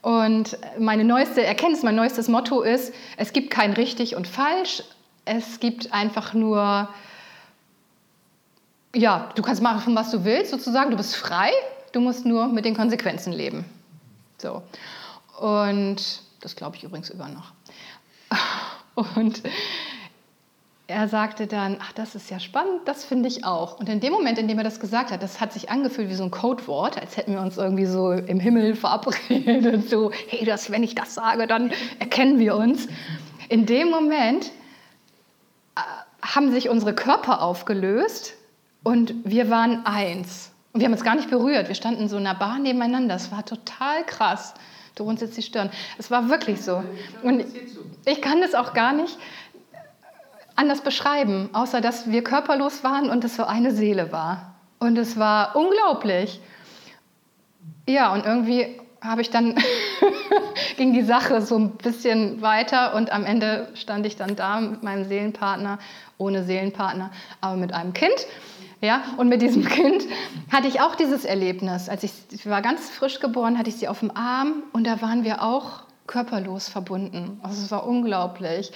Und 0.02 0.58
meine 0.78 1.04
neueste 1.04 1.42
Erkenntnis, 1.42 1.82
mein 1.82 1.94
neuestes 1.94 2.28
Motto 2.28 2.60
ist, 2.60 2.92
es 3.16 3.32
gibt 3.32 3.50
kein 3.50 3.72
richtig 3.72 4.16
und 4.16 4.28
falsch, 4.28 4.82
es 5.24 5.60
gibt 5.60 5.92
einfach 5.92 6.34
nur, 6.34 6.88
ja, 8.94 9.30
du 9.34 9.42
kannst 9.42 9.62
machen, 9.62 9.94
was 9.94 10.10
du 10.10 10.24
willst, 10.24 10.50
sozusagen, 10.50 10.90
du 10.90 10.96
bist 10.96 11.16
frei, 11.16 11.50
du 11.92 12.00
musst 12.00 12.26
nur 12.26 12.48
mit 12.48 12.64
den 12.64 12.76
Konsequenzen 12.76 13.32
leben. 13.32 13.64
So. 14.38 14.62
Und 15.40 16.22
das 16.40 16.56
glaube 16.56 16.76
ich 16.76 16.84
übrigens 16.84 17.10
über 17.10 17.28
noch. 17.28 17.52
Und 19.16 19.42
er 20.86 21.08
sagte 21.08 21.46
dann, 21.46 21.78
ach, 21.80 21.92
das 21.92 22.14
ist 22.14 22.30
ja 22.30 22.38
spannend, 22.38 22.82
das 22.84 23.04
finde 23.04 23.28
ich 23.28 23.44
auch. 23.44 23.80
Und 23.80 23.88
in 23.88 24.00
dem 24.00 24.12
Moment, 24.12 24.38
in 24.38 24.48
dem 24.48 24.58
er 24.58 24.64
das 24.64 24.80
gesagt 24.80 25.10
hat, 25.10 25.22
das 25.22 25.40
hat 25.40 25.52
sich 25.52 25.70
angefühlt 25.70 26.10
wie 26.10 26.14
so 26.14 26.24
ein 26.24 26.30
Codewort, 26.30 27.00
als 27.00 27.16
hätten 27.16 27.32
wir 27.32 27.40
uns 27.40 27.56
irgendwie 27.56 27.86
so 27.86 28.12
im 28.12 28.38
Himmel 28.38 28.76
verabredet, 28.76 29.88
so, 29.88 30.12
hey, 30.28 30.44
das, 30.44 30.70
wenn 30.70 30.82
ich 30.82 30.94
das 30.94 31.14
sage, 31.14 31.46
dann 31.46 31.72
erkennen 31.98 32.38
wir 32.38 32.54
uns. 32.56 32.86
In 33.48 33.64
dem 33.64 33.90
Moment 33.90 34.50
haben 36.24 36.50
sich 36.50 36.68
unsere 36.68 36.94
Körper 36.94 37.42
aufgelöst 37.42 38.34
und 38.82 39.14
wir 39.24 39.50
waren 39.50 39.84
eins. 39.84 40.50
Und 40.72 40.80
wir 40.80 40.86
haben 40.86 40.92
uns 40.92 41.04
gar 41.04 41.14
nicht 41.14 41.30
berührt. 41.30 41.68
Wir 41.68 41.74
standen 41.74 42.08
so 42.08 42.16
in 42.16 42.26
einer 42.26 42.36
Bar 42.36 42.58
nebeneinander. 42.58 43.14
Das 43.14 43.30
war 43.30 43.44
total 43.44 44.04
krass. 44.06 44.54
Du 44.96 45.04
jetzt 45.22 45.36
die 45.36 45.42
Stirn. 45.42 45.70
Es 45.98 46.10
war 46.10 46.28
wirklich 46.28 46.62
so. 46.62 46.82
Und 47.22 47.44
ich 48.06 48.22
kann 48.22 48.40
das 48.40 48.54
auch 48.54 48.74
gar 48.74 48.92
nicht 48.92 49.18
anders 50.56 50.80
beschreiben, 50.80 51.50
außer 51.52 51.80
dass 51.80 52.10
wir 52.10 52.24
körperlos 52.24 52.84
waren 52.84 53.10
und 53.10 53.24
es 53.24 53.36
so 53.36 53.44
eine 53.44 53.72
Seele 53.72 54.12
war. 54.12 54.54
Und 54.78 54.96
es 54.98 55.18
war 55.18 55.54
unglaublich. 55.56 56.40
Ja, 57.86 58.12
und 58.12 58.24
irgendwie 58.24 58.80
habe 59.04 59.20
ich 59.20 59.30
dann 59.30 59.54
ging 60.76 60.92
die 60.92 61.02
Sache 61.02 61.42
so 61.42 61.56
ein 61.56 61.72
bisschen 61.72 62.40
weiter 62.42 62.94
und 62.94 63.12
am 63.12 63.24
Ende 63.24 63.68
stand 63.74 64.06
ich 64.06 64.16
dann 64.16 64.34
da 64.34 64.60
mit 64.60 64.82
meinem 64.82 65.04
Seelenpartner, 65.04 65.78
ohne 66.18 66.44
Seelenpartner, 66.44 67.10
aber 67.40 67.56
mit 67.56 67.72
einem 67.72 67.92
Kind. 67.92 68.26
Ja, 68.80 69.02
und 69.16 69.28
mit 69.28 69.40
diesem 69.42 69.64
Kind 69.68 70.04
hatte 70.50 70.68
ich 70.68 70.80
auch 70.80 70.94
dieses 70.94 71.24
Erlebnis. 71.24 71.88
Als 71.88 72.02
ich, 72.02 72.12
ich 72.30 72.48
war 72.48 72.62
ganz 72.62 72.90
frisch 72.90 73.20
geboren, 73.20 73.58
hatte 73.58 73.70
ich 73.70 73.76
sie 73.76 73.88
auf 73.88 74.00
dem 74.00 74.14
Arm 74.16 74.62
und 74.72 74.86
da 74.86 75.00
waren 75.00 75.24
wir 75.24 75.42
auch 75.42 75.84
körperlos 76.06 76.68
verbunden. 76.68 77.40
Also 77.42 77.62
es 77.62 77.70
war 77.70 77.86
unglaublich. 77.86 78.72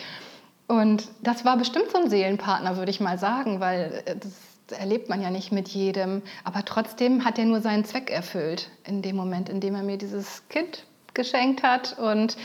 Und 0.66 1.08
das 1.22 1.44
war 1.44 1.56
bestimmt 1.56 1.90
so 1.90 1.98
ein 1.98 2.10
Seelenpartner, 2.10 2.76
würde 2.76 2.90
ich 2.90 3.00
mal 3.00 3.18
sagen, 3.18 3.60
weil 3.60 4.02
äh, 4.04 4.16
das 4.16 4.32
erlebt 4.72 5.08
man 5.08 5.22
ja 5.22 5.30
nicht 5.30 5.52
mit 5.52 5.68
jedem. 5.68 6.22
Aber 6.44 6.64
trotzdem 6.64 7.24
hat 7.24 7.38
er 7.38 7.44
nur 7.44 7.60
seinen 7.60 7.84
Zweck 7.84 8.10
erfüllt 8.10 8.70
in 8.84 9.02
dem 9.02 9.16
Moment, 9.16 9.48
in 9.48 9.60
dem 9.60 9.74
er 9.74 9.82
mir 9.82 9.98
dieses 9.98 10.48
Kind 10.48 10.84
geschenkt 11.14 11.62
hat 11.62 11.98
und 11.98 12.36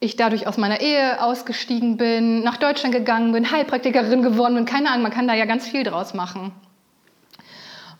ich 0.00 0.16
dadurch 0.16 0.46
aus 0.46 0.56
meiner 0.56 0.80
Ehe 0.80 1.22
ausgestiegen 1.22 1.98
bin, 1.98 2.42
nach 2.42 2.56
Deutschland 2.56 2.94
gegangen 2.94 3.32
bin, 3.32 3.50
Heilpraktikerin 3.50 4.22
geworden 4.22 4.54
bin. 4.54 4.64
Keine 4.64 4.88
Ahnung, 4.88 5.02
man 5.02 5.12
kann 5.12 5.28
da 5.28 5.34
ja 5.34 5.44
ganz 5.44 5.68
viel 5.68 5.84
draus 5.84 6.14
machen. 6.14 6.52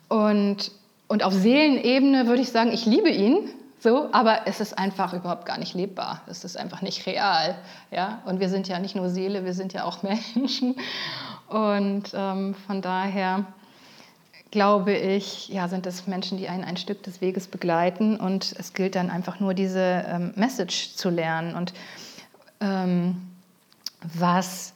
Und, 0.08 0.72
und 1.08 1.22
auf 1.22 1.34
Seelenebene 1.34 2.26
würde 2.26 2.40
ich 2.40 2.50
sagen, 2.50 2.72
ich 2.72 2.86
liebe 2.86 3.10
ihn, 3.10 3.50
so, 3.78 4.08
aber 4.12 4.40
es 4.46 4.60
ist 4.60 4.78
einfach 4.78 5.14
überhaupt 5.14 5.46
gar 5.46 5.58
nicht 5.58 5.74
lebbar. 5.74 6.20
Es 6.26 6.44
ist 6.44 6.56
einfach 6.58 6.82
nicht 6.82 7.06
real. 7.06 7.56
Ja? 7.90 8.20
Und 8.26 8.38
wir 8.38 8.50
sind 8.50 8.68
ja 8.68 8.78
nicht 8.78 8.94
nur 8.94 9.08
Seele, 9.08 9.44
wir 9.44 9.54
sind 9.54 9.72
ja 9.72 9.84
auch 9.84 10.02
Menschen. 10.34 10.76
Und 11.50 12.12
ähm, 12.14 12.54
von 12.66 12.80
daher 12.80 13.44
glaube 14.50 14.92
ich, 14.92 15.48
ja, 15.48 15.68
sind 15.68 15.86
es 15.86 16.06
Menschen, 16.06 16.38
die 16.38 16.48
einen 16.48 16.64
ein 16.64 16.76
Stück 16.76 17.02
des 17.02 17.20
Weges 17.20 17.48
begleiten. 17.48 18.16
Und 18.16 18.54
es 18.58 18.72
gilt 18.72 18.94
dann 18.94 19.10
einfach 19.10 19.40
nur, 19.40 19.54
diese 19.54 20.04
ähm, 20.08 20.32
Message 20.36 20.94
zu 20.94 21.10
lernen. 21.10 21.54
Und 21.54 21.72
ähm, 22.60 23.20
was 24.18 24.72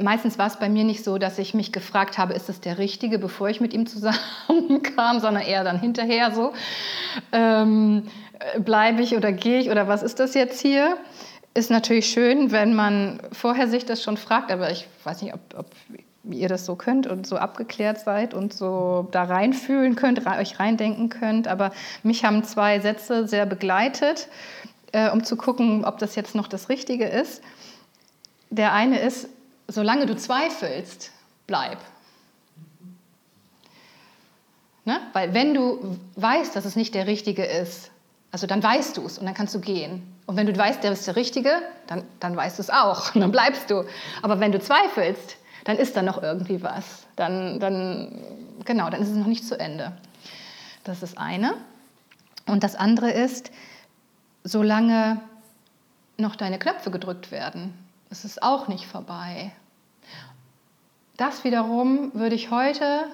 meistens 0.00 0.38
war 0.38 0.46
es 0.46 0.56
bei 0.58 0.68
mir 0.68 0.84
nicht 0.84 1.04
so, 1.04 1.18
dass 1.18 1.38
ich 1.38 1.54
mich 1.54 1.72
gefragt 1.72 2.16
habe, 2.16 2.32
ist 2.32 2.48
das 2.48 2.60
der 2.60 2.78
Richtige, 2.78 3.18
bevor 3.18 3.48
ich 3.48 3.60
mit 3.60 3.74
ihm 3.74 3.86
zusammenkam, 3.86 5.20
sondern 5.20 5.42
eher 5.42 5.64
dann 5.64 5.80
hinterher 5.80 6.32
so, 6.32 6.52
ähm, 7.32 8.04
bleibe 8.58 9.02
ich 9.02 9.16
oder 9.16 9.32
gehe 9.32 9.60
ich 9.60 9.70
oder 9.70 9.88
was 9.88 10.02
ist 10.02 10.18
das 10.18 10.34
jetzt 10.34 10.60
hier? 10.60 10.96
Ist 11.54 11.70
natürlich 11.70 12.06
schön, 12.06 12.50
wenn 12.50 12.74
man 12.74 13.20
vorher 13.32 13.68
sich 13.68 13.84
das 13.84 14.02
schon 14.02 14.16
fragt, 14.16 14.50
aber 14.50 14.70
ich 14.70 14.88
weiß 15.04 15.20
nicht, 15.22 15.34
ob, 15.34 15.40
ob 15.56 15.66
ihr 16.30 16.48
das 16.48 16.64
so 16.64 16.76
könnt 16.76 17.06
und 17.06 17.26
so 17.26 17.36
abgeklärt 17.36 18.00
seid 18.00 18.32
und 18.32 18.54
so 18.54 19.08
da 19.10 19.24
reinfühlen 19.24 19.96
könnt, 19.96 20.26
euch 20.26 20.58
reindenken 20.58 21.08
könnt. 21.08 21.48
Aber 21.48 21.72
mich 22.02 22.24
haben 22.24 22.44
zwei 22.44 22.80
Sätze 22.80 23.28
sehr 23.28 23.44
begleitet, 23.44 24.28
äh, 24.92 25.10
um 25.10 25.24
zu 25.24 25.36
gucken, 25.36 25.84
ob 25.84 25.98
das 25.98 26.14
jetzt 26.14 26.34
noch 26.34 26.48
das 26.48 26.68
Richtige 26.68 27.06
ist. 27.06 27.42
Der 28.50 28.72
eine 28.72 29.00
ist, 29.00 29.28
solange 29.68 30.06
du 30.06 30.16
zweifelst, 30.16 31.10
bleib. 31.46 31.78
Ne? 34.84 35.00
Weil 35.12 35.34
wenn 35.34 35.54
du 35.54 35.98
weißt, 36.16 36.54
dass 36.56 36.64
es 36.64 36.76
nicht 36.76 36.94
der 36.94 37.06
Richtige 37.06 37.44
ist, 37.44 37.90
also 38.32 38.46
dann 38.46 38.62
weißt 38.62 38.96
du 38.96 39.04
es 39.06 39.18
und 39.18 39.26
dann 39.26 39.34
kannst 39.34 39.54
du 39.54 39.60
gehen. 39.60 40.02
Und 40.26 40.36
wenn 40.36 40.46
du 40.46 40.56
weißt, 40.56 40.82
der 40.82 40.92
ist 40.92 41.06
der 41.06 41.16
Richtige, 41.16 41.50
dann, 41.86 42.02
dann 42.18 42.34
weißt 42.34 42.58
du 42.58 42.62
es 42.62 42.70
auch 42.70 43.14
und 43.14 43.20
dann 43.20 43.30
bleibst 43.30 43.70
du. 43.70 43.84
Aber 44.22 44.40
wenn 44.40 44.50
du 44.50 44.58
zweifelst, 44.58 45.36
dann 45.64 45.76
ist 45.76 45.96
da 45.96 46.02
noch 46.02 46.20
irgendwie 46.20 46.62
was. 46.62 47.06
Dann, 47.14 47.60
dann, 47.60 48.18
genau, 48.64 48.90
dann 48.90 49.02
ist 49.02 49.10
es 49.10 49.16
noch 49.16 49.26
nicht 49.26 49.46
zu 49.46 49.60
Ende. 49.60 49.92
Das 50.82 51.02
ist 51.02 51.18
eine. 51.18 51.54
Und 52.46 52.64
das 52.64 52.74
andere 52.74 53.10
ist, 53.10 53.52
solange 54.42 55.20
noch 56.16 56.34
deine 56.34 56.58
Knöpfe 56.58 56.90
gedrückt 56.90 57.30
werden, 57.30 57.74
ist 58.10 58.24
es 58.24 58.42
auch 58.42 58.66
nicht 58.66 58.86
vorbei. 58.86 59.52
Das 61.16 61.44
wiederum 61.44 62.12
würde 62.14 62.34
ich 62.34 62.50
heute 62.50 63.04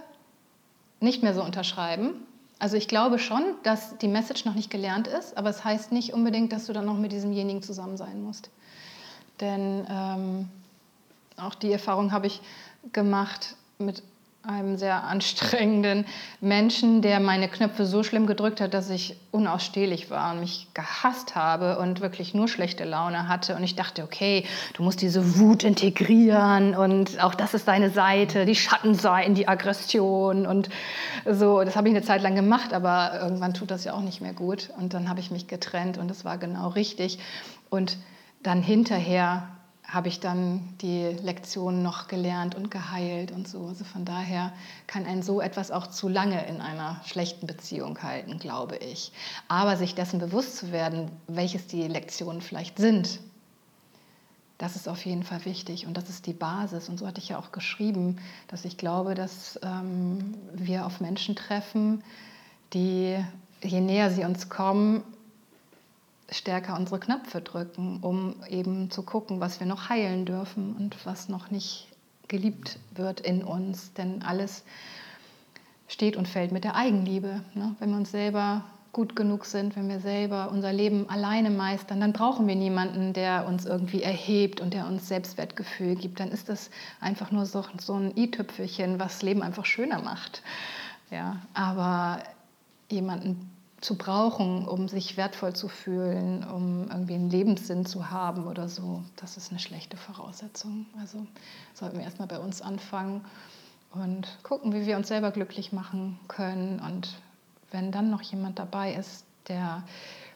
nicht 1.01 1.23
mehr 1.23 1.35
so 1.35 1.43
unterschreiben. 1.43 2.27
Also 2.59 2.77
ich 2.77 2.89
glaube 2.89 3.19
schon, 3.19 3.45
dass 3.63 3.97
die 3.99 4.09
Message 4.09 4.45
noch 4.45 4.55
nicht 4.55 4.71
gelernt 4.71 5.07
ist, 5.07 5.37
aber 5.37 5.51
es 5.51 5.65
heißt 5.65 5.93
nicht 5.93 6.13
unbedingt, 6.13 6.53
dass 6.53 6.67
du 6.67 6.73
dann 6.73 6.87
noch 6.87 6.99
mit 6.99 7.13
diesemjenigen 7.13 7.63
zusammen 7.63 7.97
sein 7.97 8.23
musst. 8.23 8.51
Denn 9.41 9.87
ähm, 9.89 10.49
auch 11.37 11.55
die 11.55 11.73
Erfahrung 11.73 12.11
habe 12.11 12.27
ich 12.27 12.41
gemacht 12.93 13.55
mit 13.79 14.03
einem 14.45 14.79
sehr 14.79 15.05
anstrengenden 15.05 16.07
Menschen, 16.41 17.03
der 17.03 17.19
meine 17.21 17.49
Knöpfe 17.49 17.85
so 17.85 18.03
schlimm 18.03 18.27
gedrückt 18.27 18.61
hat, 18.61 18.73
dass 18.73 18.89
ich 18.89 19.17
unausstehlich 19.31 20.11
war 20.11 20.33
und 20.33 20.41
mich 20.41 20.69
gehasst 20.75 21.35
habe 21.35 21.79
und 21.79 22.01
wirklich 22.01 22.35
nur 22.35 22.49
schlechte 22.49 22.85
Laune 22.85 23.29
hatte. 23.29 23.57
Und 23.57 23.65
ich 23.65 23.75
dachte, 23.75 24.05
okay, 24.05 24.45
du 24.75 24.85
musst 24.85 25.03
diese 25.03 25.39
Wut 25.39 25.65
integrieren 25.65 26.75
und 26.75 27.23
auch 27.23 27.35
das 27.35 27.53
ist 27.53 27.67
deine 27.67 27.91
Seite, 27.91 28.47
die 28.47 28.55
Schattenseiten, 28.55 29.35
die 29.35 29.49
Aggression 29.49 30.47
und 30.47 30.69
so. 31.27 31.63
Das 31.65 31.75
habe 31.77 31.89
ich 31.89 31.95
eine 31.95 32.05
Zeit 32.05 32.23
lang 32.23 32.37
gemacht, 32.37 32.73
aber 32.73 33.21
irgendwann 33.21 33.55
tut 33.55 33.71
das 33.71 33.85
ja 33.85 33.93
auch 33.93 34.03
nicht 34.03 34.21
mehr 34.21 34.35
gut. 34.35 34.71
Und 34.79 34.95
dann 34.95 35.09
habe 35.09 35.21
ich 35.21 35.31
mich 35.33 35.49
getrennt 35.49 35.99
und 35.99 36.11
es 36.11 36.25
war 36.25 36.39
genau 36.39 36.69
richtig. 36.69 37.19
Und 37.71 37.99
dann 38.43 38.63
hinterher 38.63 39.49
habe 39.89 40.09
ich 40.09 40.21
dann 40.21 40.69
die 40.83 41.05
Lektionen 41.23 41.83
noch 41.83 42.09
gelernt 42.09 42.55
und 42.55 42.71
geheilt 42.71 43.33
und 43.33 43.49
so. 43.49 43.67
Also 43.67 43.85
von 43.85 44.05
daher 44.05 44.53
kann 44.87 45.07
ein 45.07 45.23
so 45.23 45.41
etwas 45.41 45.71
auch 45.71 45.87
zu 45.87 46.09
lange 46.09 46.47
in 46.47 46.61
einer 46.61 47.01
schlechten 47.07 47.47
Beziehung 47.47 48.03
halten, 48.03 48.39
glaube 48.39 48.77
ich. 48.77 49.13
Aber 49.49 49.79
sich 49.79 49.95
dessen 49.95 50.19
bewusst 50.19 50.59
zu 50.59 50.73
werden, 50.73 51.11
welches 51.27 51.67
die 51.69 51.89
Lektionen 51.89 52.43
vielleicht 52.43 52.77
sind, 52.77 53.21
das 54.59 54.77
ist 54.77 54.89
auf 54.89 55.07
jeden 55.07 55.23
Fall 55.23 55.45
wichtig 55.45 55.87
und 55.87 55.97
das 55.97 56.11
ist 56.11 56.27
die 56.27 56.33
Basis. 56.33 56.89
Und 56.89 56.99
so 56.99 57.07
hatte 57.07 57.21
ich 57.21 57.31
ja 57.31 57.39
auch 57.39 57.53
geschrieben, 57.53 58.19
dass 58.49 58.65
ich 58.65 58.77
glaube, 58.77 59.15
dass 59.15 59.59
ähm, 59.63 60.35
wir 60.53 60.85
auf 60.85 61.01
Menschen 61.01 61.35
treffen, 61.35 62.03
die, 62.75 63.17
je 63.63 63.81
näher 63.81 64.11
sie 64.11 64.25
uns 64.25 64.51
kommen, 64.51 65.03
stärker 66.31 66.77
unsere 66.77 67.01
Knöpfe 67.01 67.41
drücken, 67.41 67.99
um 68.03 68.37
eben 68.49 68.91
zu 68.91 69.03
gucken, 69.03 69.41
was 69.41 69.61
wir 69.61 69.67
noch 69.67 69.89
heilen 69.89 70.25
dürfen 70.27 70.75
und 70.77 71.07
was 71.07 71.29
noch 71.29 71.51
nicht 71.51 71.89
geliebt 72.29 72.79
wird 72.95 73.21
in 73.21 73.43
uns. 73.43 73.93
Denn 73.95 74.23
alles 74.23 74.65
steht 75.89 76.17
und 76.17 76.29
fällt 76.29 76.53
mit 76.53 76.65
der 76.65 76.77
Eigenliebe. 76.77 77.43
Ne? 77.55 77.75
Wenn 77.79 77.91
wir 77.91 77.97
uns 77.97 78.11
selber 78.11 78.65
gut 78.93 79.17
genug 79.17 79.45
sind, 79.45 79.77
wenn 79.77 79.89
wir 79.89 80.01
selber 80.01 80.51
unser 80.51 80.73
Leben 80.73 81.09
alleine 81.09 81.51
meistern, 81.51 82.01
dann 82.01 82.13
brauchen 82.13 82.47
wir 82.47 82.57
niemanden, 82.57 83.13
der 83.13 83.47
uns 83.47 83.65
irgendwie 83.65 84.03
erhebt 84.03 84.61
und 84.61 84.75
der 84.75 84.87
uns 84.87 85.09
Selbstwertgefühl 85.09 85.95
gibt. 85.95 86.21
Dann 86.21 86.31
ist 86.31 86.49
das 86.49 86.71
einfach 87.01 87.31
nur 87.31 87.47
so, 87.47 87.65
so 87.81 87.95
ein 87.95 88.17
i-Tüpfelchen, 88.17 88.99
was 88.99 89.23
Leben 89.23 89.43
einfach 89.43 89.67
schöner 89.67 90.03
macht. 90.03 90.43
Ja, 91.11 91.37
aber 91.55 92.23
jemanden 92.91 93.51
zu 93.81 93.97
brauchen, 93.97 94.67
um 94.67 94.89
sich 94.89 95.17
wertvoll 95.17 95.55
zu 95.55 95.69
fühlen, 95.69 96.45
um 96.45 96.89
irgendwie 96.91 97.15
einen 97.15 97.31
Lebenssinn 97.31 97.87
zu 97.87 98.11
haben 98.11 98.47
oder 98.47 98.69
so, 98.69 99.03
das 99.17 99.37
ist 99.37 99.51
eine 99.51 99.61
schlechte 99.61 99.97
Voraussetzung. 99.97 100.87
Also 101.01 101.27
sollten 101.75 101.99
wir 101.99 102.05
erstmal 102.05 102.29
bei 102.29 102.39
uns 102.39 102.61
anfangen 102.61 103.25
und 103.93 104.39
gucken, 104.43 104.75
wie 104.75 104.87
wir 104.87 104.97
uns 104.97 105.09
selber 105.09 105.31
glücklich 105.31 105.73
machen 105.73 106.19
können. 106.27 106.81
Und 106.81 107.15
wenn 107.71 107.93
dann 107.93 108.11
noch 108.11 108.23
jemand 108.23 108.59
dabei 108.59 108.95
ist, 108.95 109.25
der 109.47 109.85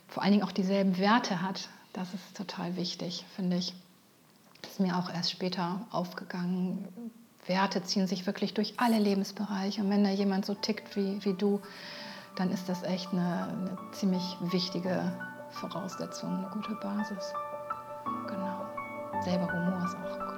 vor 0.08 0.22
allen 0.22 0.32
Dingen 0.32 0.44
auch 0.44 0.52
dieselben 0.52 0.99
Werte 0.99 1.42
hat, 1.42 1.68
das 1.92 2.14
ist 2.14 2.37
total 2.37 2.76
wichtig, 2.76 3.25
finde 3.34 3.56
ich. 3.56 3.75
Das 4.62 4.72
ist 4.72 4.80
mir 4.80 4.96
auch 4.96 5.11
erst 5.11 5.32
später 5.32 5.84
aufgegangen. 5.90 6.88
Werte 7.46 7.82
ziehen 7.82 8.06
sich 8.06 8.26
wirklich 8.26 8.54
durch 8.54 8.75
alle 8.76 8.99
Lebensbereiche. 8.99 9.82
Und 9.82 9.90
wenn 9.90 10.04
da 10.04 10.11
jemand 10.11 10.46
so 10.46 10.54
tickt 10.54 10.94
wie, 10.96 11.25
wie 11.25 11.34
du, 11.34 11.61
dann 12.36 12.50
ist 12.50 12.68
das 12.68 12.82
echt 12.82 13.12
eine, 13.12 13.48
eine 13.48 13.78
ziemlich 13.92 14.36
wichtige 14.40 15.12
Voraussetzung, 15.50 16.38
eine 16.38 16.48
gute 16.48 16.74
Basis. 16.76 17.32
Genau. 18.26 18.66
Selber 19.22 19.52
Humor 19.52 19.84
ist 19.84 19.96
auch 19.96 20.18
gut. 20.26 20.31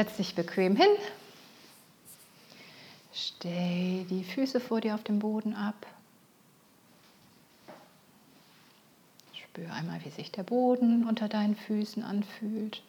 Setz 0.00 0.16
dich 0.16 0.34
bequem 0.34 0.76
hin. 0.76 0.88
Stell 3.12 4.06
die 4.06 4.24
Füße 4.24 4.58
vor 4.58 4.80
dir 4.80 4.94
auf 4.94 5.04
dem 5.04 5.18
Boden 5.18 5.54
ab. 5.54 5.86
Spür 9.34 9.70
einmal, 9.74 10.02
wie 10.02 10.08
sich 10.08 10.32
der 10.32 10.42
Boden 10.42 11.06
unter 11.06 11.28
deinen 11.28 11.54
Füßen 11.54 12.02
anfühlt. 12.02 12.82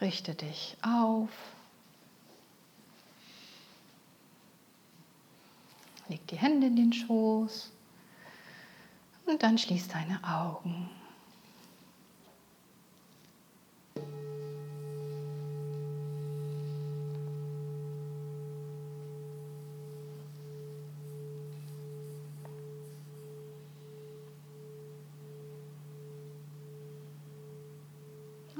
Richte 0.00 0.36
dich 0.36 0.76
auf. 0.80 1.30
Leg 6.06 6.24
die 6.28 6.36
Hände 6.36 6.68
in 6.68 6.76
den 6.76 6.92
Schoß 6.92 7.72
und 9.26 9.42
dann 9.42 9.58
schließ 9.58 9.88
deine 9.88 10.22
Augen. 10.22 10.88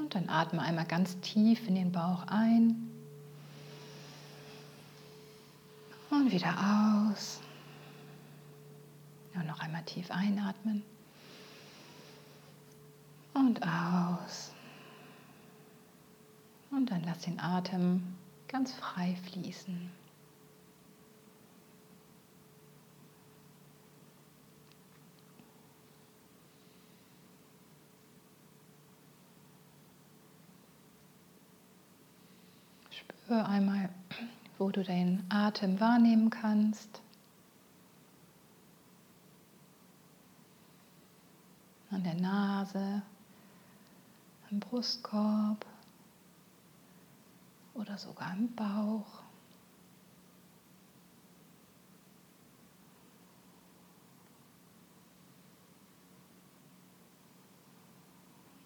Und 0.09 0.15
dann 0.15 0.29
atme 0.29 0.61
einmal 0.63 0.85
ganz 0.85 1.19
tief 1.19 1.67
in 1.67 1.75
den 1.75 1.91
Bauch 1.91 2.23
ein. 2.27 2.89
Und 6.09 6.31
wieder 6.31 6.55
aus. 7.11 7.39
Und 9.35 9.45
noch 9.45 9.59
einmal 9.59 9.83
tief 9.83 10.09
einatmen. 10.09 10.83
Und 13.35 13.61
aus. 13.61 14.51
Und 16.71 16.91
dann 16.91 17.03
lass 17.03 17.19
den 17.21 17.39
Atem 17.39 18.15
ganz 18.47 18.73
frei 18.73 19.15
fließen. 19.31 19.91
Spür 32.91 33.47
einmal, 33.47 33.89
wo 34.57 34.69
du 34.69 34.83
deinen 34.83 35.23
Atem 35.29 35.79
wahrnehmen 35.79 36.29
kannst. 36.29 37.01
An 41.91 42.03
der 42.03 42.15
Nase, 42.15 43.01
am 44.49 44.59
Brustkorb 44.59 45.65
oder 47.79 47.97
sogar 47.97 48.33
im 48.33 48.53
Bauch. 48.55 49.23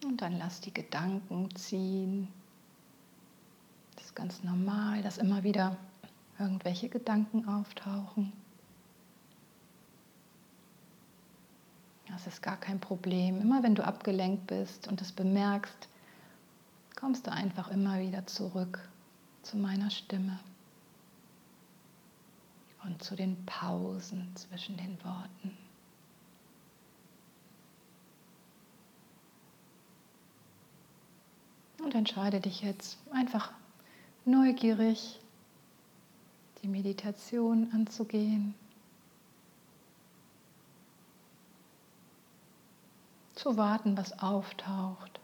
Und 0.04 0.22
dann 0.22 0.38
lass 0.38 0.60
die 0.60 0.74
Gedanken 0.74 1.56
ziehen 1.56 2.28
ist 4.14 4.16
ganz 4.16 4.44
normal, 4.44 5.02
dass 5.02 5.18
immer 5.18 5.42
wieder 5.44 5.76
irgendwelche 6.38 6.88
Gedanken 6.88 7.48
auftauchen. 7.48 8.32
Das 12.08 12.28
ist 12.28 12.44
gar 12.44 12.58
kein 12.58 12.80
Problem. 12.80 13.42
Immer 13.42 13.64
wenn 13.64 13.74
du 13.74 13.84
abgelenkt 13.84 14.46
bist 14.46 14.88
und 14.88 15.02
es 15.02 15.12
bemerkst, 15.12 15.90
kommst 16.96 17.26
du 17.26 17.32
einfach 17.32 17.72
immer 17.72 18.00
wieder 18.00 18.28
zurück 18.28 18.88
zu 19.44 19.58
meiner 19.58 19.90
Stimme 19.90 20.40
und 22.84 23.04
zu 23.04 23.16
den 23.16 23.46
Pausen 23.46 24.36
zwischen 24.36 24.78
den 24.78 24.98
Worten. 25.04 25.58
Und 31.84 31.94
entscheide 31.96 32.40
dich 32.40 32.62
jetzt 32.62 32.98
einfach 33.12 33.52
neugierig 34.26 35.20
die 36.62 36.70
Meditation 36.70 37.70
anzugehen, 37.74 38.56
zu 43.36 43.58
warten, 43.58 43.98
was 43.98 44.18
auftaucht. 44.20 45.20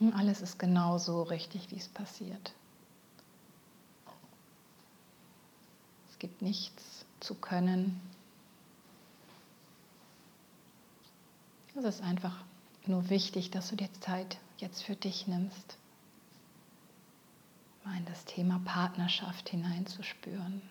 Und 0.00 0.14
alles 0.14 0.40
ist 0.40 0.58
genau 0.58 0.98
so 0.98 1.22
richtig, 1.22 1.70
wie 1.70 1.76
es 1.76 1.88
passiert. 1.88 2.54
Es 6.10 6.18
gibt 6.18 6.42
nichts 6.42 7.04
zu 7.20 7.34
können. 7.34 8.00
Es 11.76 11.84
ist 11.84 12.02
einfach 12.02 12.34
nur 12.86 13.08
wichtig, 13.10 13.50
dass 13.50 13.68
du 13.68 13.76
dir 13.76 13.88
Zeit 14.00 14.38
jetzt 14.58 14.82
für 14.82 14.96
dich 14.96 15.26
nimmst 15.26 15.76
mal 17.84 17.96
in 17.96 18.04
das 18.04 18.24
Thema 18.24 18.60
Partnerschaft 18.64 19.48
hineinzuspüren. 19.48 20.62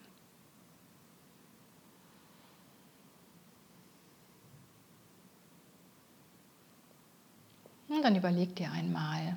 Dann 8.02 8.16
überleg 8.16 8.56
dir 8.56 8.72
einmal, 8.72 9.36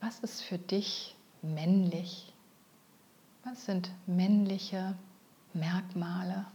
was 0.00 0.20
ist 0.20 0.40
für 0.42 0.56
dich 0.56 1.16
männlich? 1.42 2.32
Was 3.42 3.66
sind 3.66 3.90
männliche 4.06 4.96
Merkmale? 5.52 6.46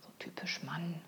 So 0.00 0.08
typisch 0.18 0.62
Mann. 0.62 1.00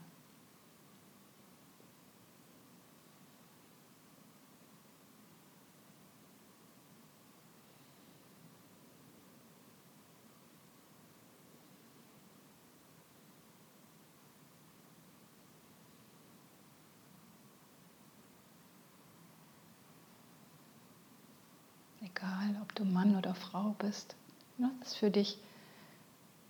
Mann 22.99 23.17
oder 23.29 23.35
Frau 23.35 23.77
bist. 23.79 24.17
Was 24.57 24.89
ist 24.89 24.97
für 24.97 25.11
dich 25.11 25.39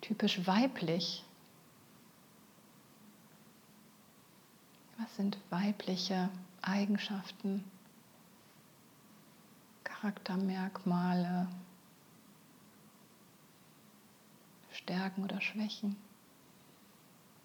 typisch 0.01 0.47
weiblich? 0.47 1.25
Was 4.99 5.17
sind 5.17 5.39
weibliche 5.51 6.29
Eigenschaften, 6.63 7.65
Charaktermerkmale, 9.83 11.49
Stärken 14.73 15.25
oder 15.25 15.41
Schwächen? 15.41 15.97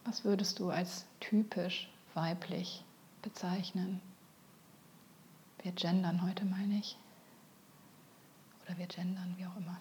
Was 0.05 0.23
würdest 0.23 0.59
du 0.59 0.69
als 0.69 1.05
typisch 1.19 1.89
weiblich 2.13 2.85
bezeichnen? 3.23 3.99
Wir 5.63 5.71
gendern 5.71 6.21
heute, 6.21 6.45
meine 6.45 6.77
ich. 6.77 6.97
Oder 8.73 8.79
wir 8.79 8.87
gendern, 8.87 9.35
wie 9.37 9.45
auch 9.45 9.55
immer. 9.55 9.77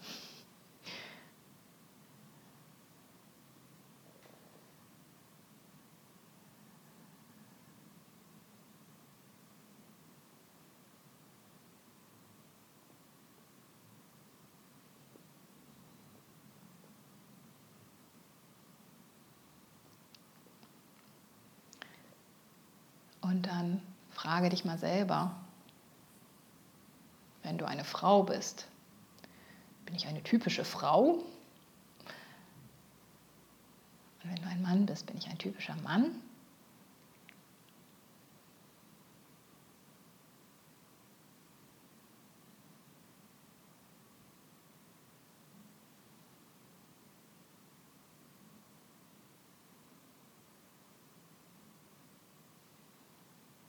Und 23.23 23.47
dann 23.47 23.81
frage 24.11 24.51
dich 24.51 24.67
mal 24.67 24.77
selber, 24.77 25.35
wenn 27.43 27.57
du 27.57 27.67
eine 27.67 27.85
Frau 27.85 28.23
bist, 28.25 28.69
bin 29.93 29.99
ich 29.99 30.07
eine 30.07 30.23
typische 30.23 30.65
Frau? 30.65 31.23
Und 34.23 34.31
wenn 34.31 34.37
du 34.37 34.47
ein 34.49 34.63
Mann 34.63 34.87
bist, 34.87 35.05
bin 35.05 35.19
ich 35.19 35.29
ein 35.29 35.37
typischer 35.37 35.77
Mann? 35.83 36.13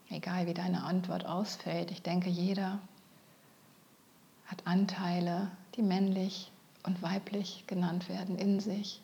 Egal 0.08 0.46
wie 0.46 0.54
deine 0.54 0.84
Antwort 0.84 1.26
ausfällt, 1.26 1.90
ich 1.90 2.00
denke, 2.00 2.30
jeder 2.30 2.80
hat 4.46 4.66
Anteile, 4.66 5.50
die 5.74 5.82
männlich 5.82 6.50
und 6.84 7.02
weiblich 7.02 7.64
genannt 7.66 8.08
werden 8.08 8.36
in 8.38 8.60
sich. 8.60 9.00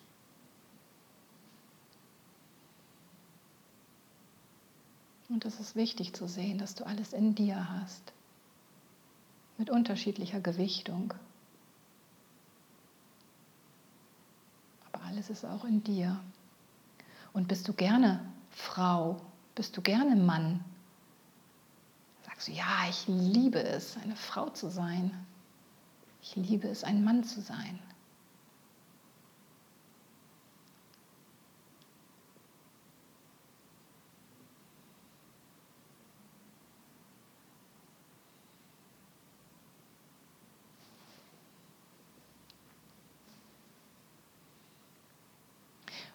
Und 5.29 5.45
es 5.45 5.61
ist 5.61 5.77
wichtig 5.77 6.13
zu 6.13 6.27
sehen, 6.27 6.59
dass 6.59 6.75
du 6.75 6.85
alles 6.85 7.13
in 7.13 7.37
dir 7.37 7.71
hast, 7.71 8.13
mit 9.59 9.71
unterschiedlicher 9.71 10.41
Gewichtung. 10.41 11.15
Aber 14.91 15.05
alles 15.05 15.31
ist 15.31 15.45
auch 15.45 15.65
in 15.65 15.85
dir. 15.85 16.21
Und 17.33 17.47
bist 17.47 17.69
du 17.69 17.73
gerne 17.73 18.21
Frau, 18.51 19.21
bist 19.55 19.77
du 19.77 19.83
gerne 19.83 20.17
Mann, 20.17 20.65
sagst 22.27 22.49
du, 22.49 22.53
ja, 22.53 22.89
ich 22.89 23.07
liebe 23.07 23.63
es, 23.63 23.97
eine 23.99 24.17
Frau 24.17 24.51
zu 24.51 24.69
sein. 24.69 25.13
Ich 26.31 26.37
liebe 26.37 26.69
es, 26.69 26.85
ein 26.85 27.03
Mann 27.03 27.25
zu 27.25 27.41
sein. 27.41 27.81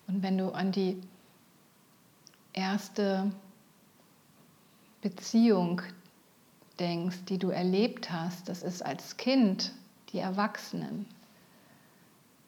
Und 0.07 0.23
wenn 0.23 0.37
du 0.37 0.51
an 0.51 0.71
die 0.71 1.01
erste 2.53 3.33
Beziehung 5.01 5.81
denkst, 6.79 7.25
die 7.27 7.37
du 7.37 7.49
erlebt 7.49 8.11
hast, 8.11 8.47
das 8.47 8.63
ist 8.63 8.81
als 8.81 9.17
Kind 9.17 9.73
die 10.15 10.19
Erwachsenen. 10.19 11.05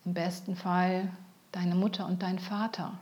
Im 0.06 0.13
besten 0.13 0.56
Fall 0.56 1.10
deine 1.51 1.75
Mutter 1.75 2.08
und 2.08 2.23
dein 2.23 2.39
Vater. 2.39 2.93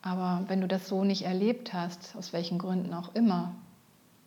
Aber 0.00 0.44
wenn 0.48 0.62
du 0.62 0.66
das 0.66 0.88
so 0.88 1.04
nicht 1.04 1.22
erlebt 1.22 1.74
hast, 1.74 2.16
aus 2.16 2.32
welchen 2.32 2.58
Gründen 2.58 2.94
auch 2.94 3.14
immer, 3.14 3.54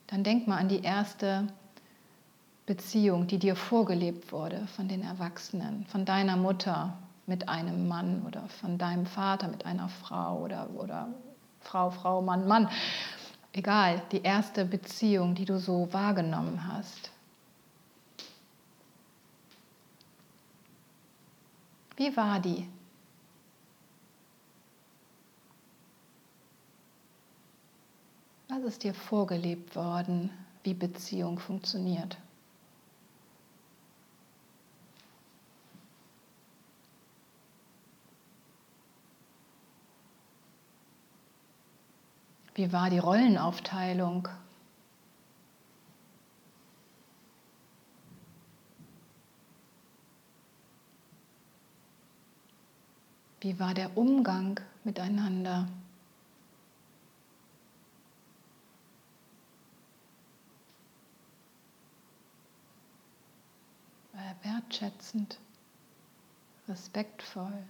dann 0.06 0.24
denk 0.24 0.48
mal 0.48 0.58
an 0.58 0.70
die 0.70 0.84
erste 0.84 1.48
Beziehung, 2.68 3.26
die 3.28 3.40
dir 3.40 3.56
vorgelebt 3.56 4.32
wurde 4.32 4.68
von 4.76 4.88
den 4.88 5.02
Erwachsenen, 5.02 5.86
von 5.88 6.06
deiner 6.06 6.38
Mutter 6.38 6.94
mit 7.26 7.50
einem 7.50 7.88
Mann 7.88 8.24
oder 8.28 8.48
von 8.48 8.78
deinem 8.78 9.08
Vater 9.08 9.48
mit 9.48 9.66
einer 9.66 9.90
Frau 9.90 10.44
oder, 10.44 10.70
oder 10.76 11.08
Frau, 11.62 11.90
Frau, 11.90 12.22
Mann, 12.22 12.48
Mann. 12.48 12.70
Egal, 13.52 14.02
die 14.12 14.22
erste 14.22 14.64
Beziehung, 14.64 15.34
die 15.34 15.46
du 15.46 15.60
so 15.60 15.92
wahrgenommen 15.92 16.72
hast. 16.72 17.12
Wie 21.98 22.16
war 22.16 22.40
die? 22.40 22.70
Was 28.50 28.64
ist 28.64 28.84
dir 28.84 28.94
vorgelebt 28.94 29.76
worden, 29.76 30.30
wie 30.64 30.76
Beziehung 30.76 31.40
funktioniert? 31.40 32.18
Wie 42.54 42.72
war 42.72 42.90
die 42.92 43.00
Rollenaufteilung? 43.00 44.28
Wie 53.40 53.60
war 53.60 53.74
der 53.76 53.96
Umgang 53.96 54.60
miteinander? 54.84 55.68
War 64.14 64.24
er 64.24 64.44
wertschätzend, 64.44 65.40
respektvoll, 66.68 67.64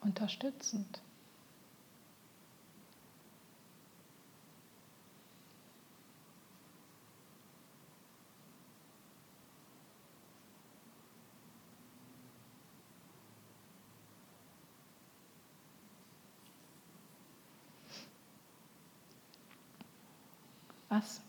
unterstützend? 0.00 1.02
Was 20.88 21.20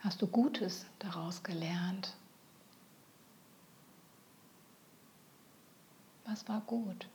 hast 0.00 0.20
du 0.20 0.26
Gutes 0.26 0.84
daraus 0.98 1.42
gelernt? 1.42 2.14
Was 6.24 6.48
war 6.48 6.60
gut? 6.62 7.08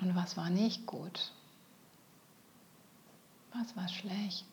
Und 0.00 0.16
was 0.16 0.36
war 0.36 0.50
nicht 0.50 0.84
gut? 0.86 1.32
Was 3.52 3.76
war 3.76 3.88
schlecht? 3.88 4.46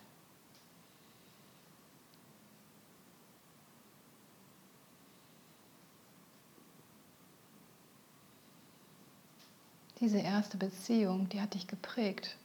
Diese 9.99 10.19
erste 10.19 10.57
Beziehung, 10.57 11.27
die 11.29 11.41
hat 11.41 11.53
dich 11.53 11.67
geprägt. 11.67 12.37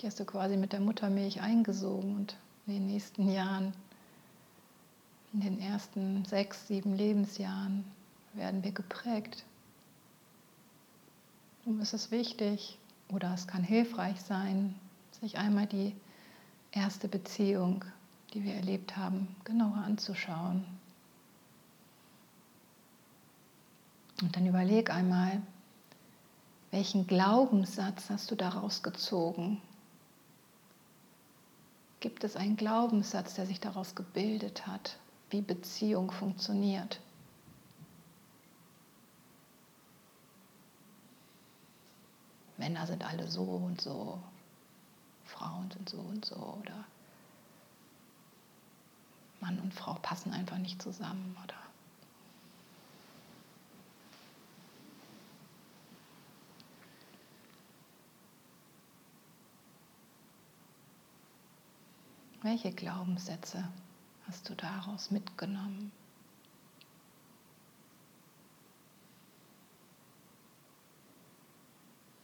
Die 0.00 0.06
hast 0.06 0.20
du 0.20 0.24
quasi 0.24 0.56
mit 0.56 0.72
der 0.72 0.80
Muttermilch 0.80 1.40
eingesogen 1.40 2.16
und 2.16 2.36
in 2.66 2.74
den 2.74 2.86
nächsten 2.86 3.30
Jahren, 3.30 3.72
in 5.32 5.40
den 5.40 5.60
ersten 5.60 6.24
sechs, 6.26 6.68
sieben 6.68 6.94
Lebensjahren 6.94 7.84
werden 8.34 8.62
wir 8.62 8.72
geprägt. 8.72 9.44
Darum 11.64 11.80
ist 11.80 11.94
es 11.94 12.10
wichtig 12.10 12.78
oder 13.08 13.32
es 13.32 13.46
kann 13.46 13.62
hilfreich 13.62 14.20
sein, 14.20 14.74
sich 15.20 15.38
einmal 15.38 15.66
die 15.66 15.94
erste 16.72 17.08
Beziehung, 17.08 17.84
die 18.34 18.44
wir 18.44 18.54
erlebt 18.54 18.96
haben, 18.96 19.34
genauer 19.44 19.76
anzuschauen. 19.84 20.64
Und 24.20 24.36
dann 24.36 24.46
überleg 24.46 24.90
einmal, 24.90 25.40
welchen 26.70 27.06
Glaubenssatz 27.06 28.10
hast 28.10 28.30
du 28.30 28.36
daraus 28.36 28.82
gezogen? 28.82 29.60
Gibt 32.00 32.24
es 32.24 32.36
einen 32.36 32.56
Glaubenssatz, 32.56 33.34
der 33.34 33.46
sich 33.46 33.60
daraus 33.60 33.94
gebildet 33.94 34.66
hat, 34.66 34.96
wie 35.30 35.42
Beziehung 35.42 36.10
funktioniert? 36.10 37.00
Männer 42.56 42.86
sind 42.86 43.04
alle 43.04 43.26
so 43.26 43.42
und 43.42 43.80
so, 43.80 44.18
Frauen 45.24 45.70
sind 45.70 45.88
so 45.88 45.98
und 45.98 46.24
so 46.24 46.36
oder 46.60 46.84
Mann 49.40 49.58
und 49.60 49.72
Frau 49.72 49.94
passen 49.94 50.32
einfach 50.32 50.58
nicht 50.58 50.82
zusammen 50.82 51.36
oder 51.42 51.59
Welche 62.42 62.72
Glaubenssätze 62.72 63.68
hast 64.26 64.48
du 64.48 64.54
daraus 64.54 65.10
mitgenommen? 65.10 65.92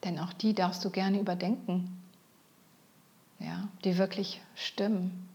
Denn 0.04 0.18
auch 0.18 0.32
die 0.32 0.54
darfst 0.54 0.84
du 0.84 0.90
gerne 0.90 1.20
überdenken, 1.20 2.00
ja, 3.40 3.68
die 3.84 3.98
wirklich 3.98 4.40
stimmen. 4.54 5.28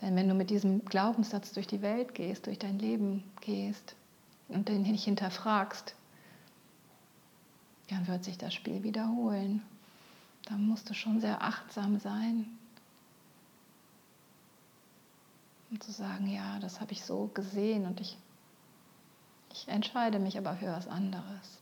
Denn 0.00 0.16
wenn 0.16 0.28
du 0.28 0.34
mit 0.34 0.50
diesem 0.50 0.84
Glaubenssatz 0.84 1.52
durch 1.52 1.66
die 1.66 1.82
Welt 1.82 2.14
gehst, 2.14 2.46
durch 2.46 2.58
dein 2.58 2.78
Leben 2.78 3.22
gehst 3.42 3.94
und 4.48 4.68
den 4.68 4.82
nicht 4.82 5.04
hinterfragst, 5.04 5.94
dann 7.90 8.08
wird 8.08 8.24
sich 8.24 8.38
das 8.38 8.54
Spiel 8.54 8.82
wiederholen. 8.82 9.62
Da 10.46 10.56
musst 10.56 10.90
du 10.90 10.94
schon 10.94 11.20
sehr 11.20 11.42
achtsam 11.42 11.98
sein, 11.98 12.55
Und 15.70 15.82
zu 15.82 15.90
sagen, 15.90 16.28
ja, 16.28 16.58
das 16.60 16.80
habe 16.80 16.92
ich 16.92 17.04
so 17.04 17.30
gesehen 17.34 17.86
und 17.86 18.00
ich, 18.00 18.16
ich 19.52 19.68
entscheide 19.68 20.18
mich 20.18 20.38
aber 20.38 20.54
für 20.56 20.68
was 20.68 20.86
anderes. 20.86 21.58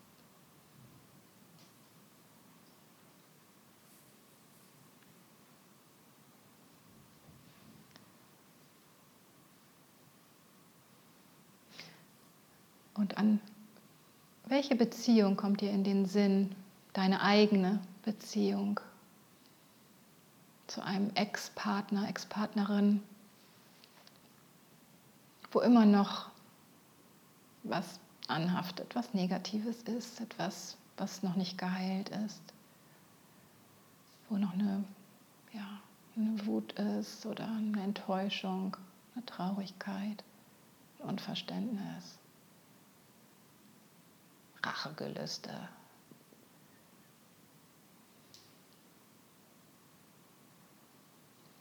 Und 12.93 13.17
an 13.17 13.39
welche 14.45 14.75
Beziehung 14.75 15.35
kommt 15.35 15.61
dir 15.61 15.71
in 15.71 15.83
den 15.83 16.05
Sinn, 16.05 16.55
deine 16.93 17.21
eigene 17.21 17.81
Beziehung 18.03 18.79
zu 20.67 20.81
einem 20.81 21.11
Ex-Partner, 21.15 22.07
Ex-Partnerin? 22.07 23.03
Wo 25.55 25.61
immer 25.61 25.85
noch 25.85 26.29
was 27.63 28.01
anhaftet, 28.27 28.93
was 28.93 29.13
Negatives 29.13 29.83
ist, 29.83 30.19
etwas, 30.19 30.75
was 30.97 31.23
noch 31.23 31.37
nicht 31.37 31.57
geheilt 31.57 32.09
ist, 32.09 32.41
wo 34.27 34.35
noch 34.35 34.51
eine, 34.51 34.83
ja, 35.53 35.79
eine 36.17 36.45
Wut 36.45 36.73
ist 36.73 37.25
oder 37.25 37.45
eine 37.47 37.81
Enttäuschung, 37.81 38.75
eine 39.15 39.25
Traurigkeit, 39.25 40.25
ein 40.99 41.09
Unverständnis, 41.09 42.19
Rachegelüste. 44.61 45.69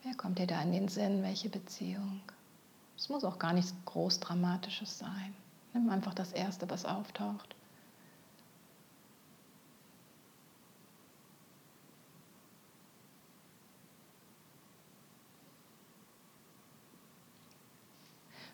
Wer 0.02 0.14
kommt 0.16 0.40
dir 0.40 0.48
da 0.48 0.60
in 0.62 0.72
den 0.72 0.88
Sinn? 0.88 1.22
Welche 1.22 1.48
Beziehung? 1.48 2.20
Es 3.04 3.10
muss 3.10 3.22
auch 3.22 3.38
gar 3.38 3.52
nichts 3.52 3.74
groß 3.84 4.18
Dramatisches 4.20 4.98
sein. 4.98 5.34
Nimm 5.74 5.90
einfach 5.90 6.14
das 6.14 6.32
Erste, 6.32 6.70
was 6.70 6.86
auftaucht. 6.86 7.54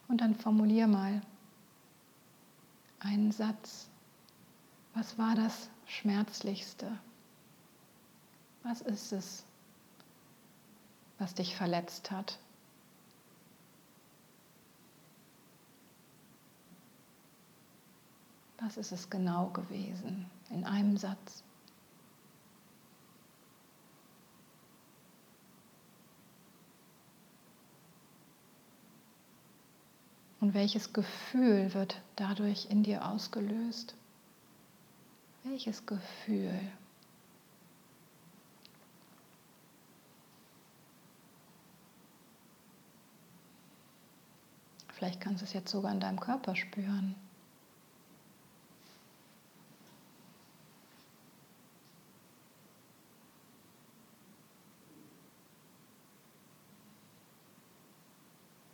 Und 0.09 0.21
dann 0.21 0.35
formulier 0.35 0.89
mal 0.89 1.23
einen 2.99 3.31
Satz. 3.31 3.89
Was 4.95 5.17
war 5.17 5.37
das 5.37 5.71
Schmerzlichste? 5.87 6.99
Was 8.65 8.81
ist 8.81 9.13
es, 9.13 9.45
was 11.21 11.35
dich 11.35 11.55
verletzt 11.55 12.11
hat? 12.11 12.41
Was 18.61 18.77
ist 18.77 18.93
es 18.93 19.09
genau 19.09 19.49
gewesen 19.49 20.31
in 20.51 20.65
einem 20.65 20.97
Satz? 20.97 21.43
Und 30.41 30.55
welches 30.55 30.93
Gefühl 30.93 31.73
wird 31.75 32.01
dadurch 32.17 32.67
in 32.71 32.83
dir 32.83 33.07
ausgelöst? 33.07 33.95
Welches 35.45 35.87
Gefühl? 35.87 36.61
Vielleicht 44.89 45.21
kannst 45.21 45.41
du 45.41 45.45
es 45.47 45.55
jetzt 45.55 45.71
sogar 45.71 45.93
in 45.93 46.01
deinem 46.01 46.21
Körper 46.21 46.55
spüren. 46.57 47.15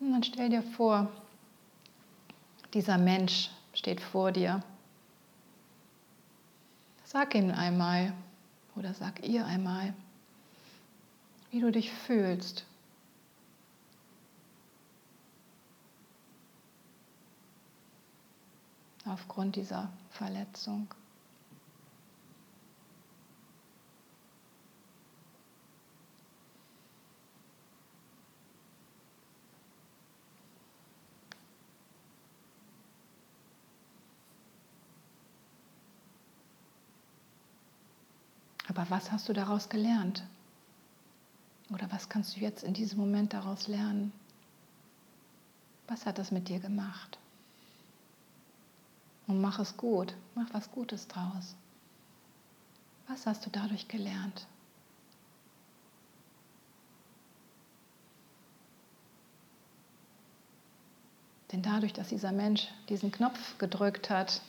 Und 0.07 0.13
dann 0.13 0.23
stell 0.23 0.51
dir 0.51 0.63
vor, 0.63 1.11
dieser 2.73 2.97
Mensch 2.97 3.51
steht 3.75 4.01
vor 4.01 4.31
dir. 4.31 4.63
Sag 7.03 7.35
ihm 7.35 7.51
einmal 7.51 8.15
oder 8.77 8.95
sag 8.95 9.27
ihr 9.27 9.45
einmal, 9.45 9.93
wie 11.51 11.59
du 11.59 11.73
dich 11.73 11.93
fühlst. 11.93 12.65
Aufgrund 19.07 19.57
dieser 19.57 19.91
Verletzung. 20.11 20.87
Aber 38.77 38.91
was 38.91 39.11
hast 39.11 39.27
du 39.29 39.33
daraus 39.33 39.71
gelernt? 39.71 40.23
Oder 41.71 41.91
was 41.91 42.11
kannst 42.11 42.37
du 42.37 42.41
jetzt 42.41 42.63
in 42.63 42.75
diesem 42.75 42.99
Moment 42.99 43.33
daraus 43.33 43.69
lernen? 43.69 44.13
Was 45.89 46.05
hat 46.05 46.19
das 46.19 46.31
mit 46.31 46.49
dir 46.49 46.61
gemacht? 46.61 47.19
Und 49.27 49.41
mach 49.41 49.59
es 49.59 49.79
gut, 49.79 50.15
mach 50.35 50.53
was 50.53 50.71
Gutes 50.71 51.09
draus. 51.09 51.57
Was 53.09 53.27
hast 53.27 53.47
du 53.47 53.51
dadurch 53.51 53.89
gelernt? 53.89 54.47
Denn 61.51 61.63
dadurch, 61.63 61.95
dass 61.95 62.09
dieser 62.09 62.33
Mensch 62.33 62.69
diesen 62.91 63.11
Knopf 63.11 63.57
gedrückt 63.57 64.11
hat, 64.11 64.43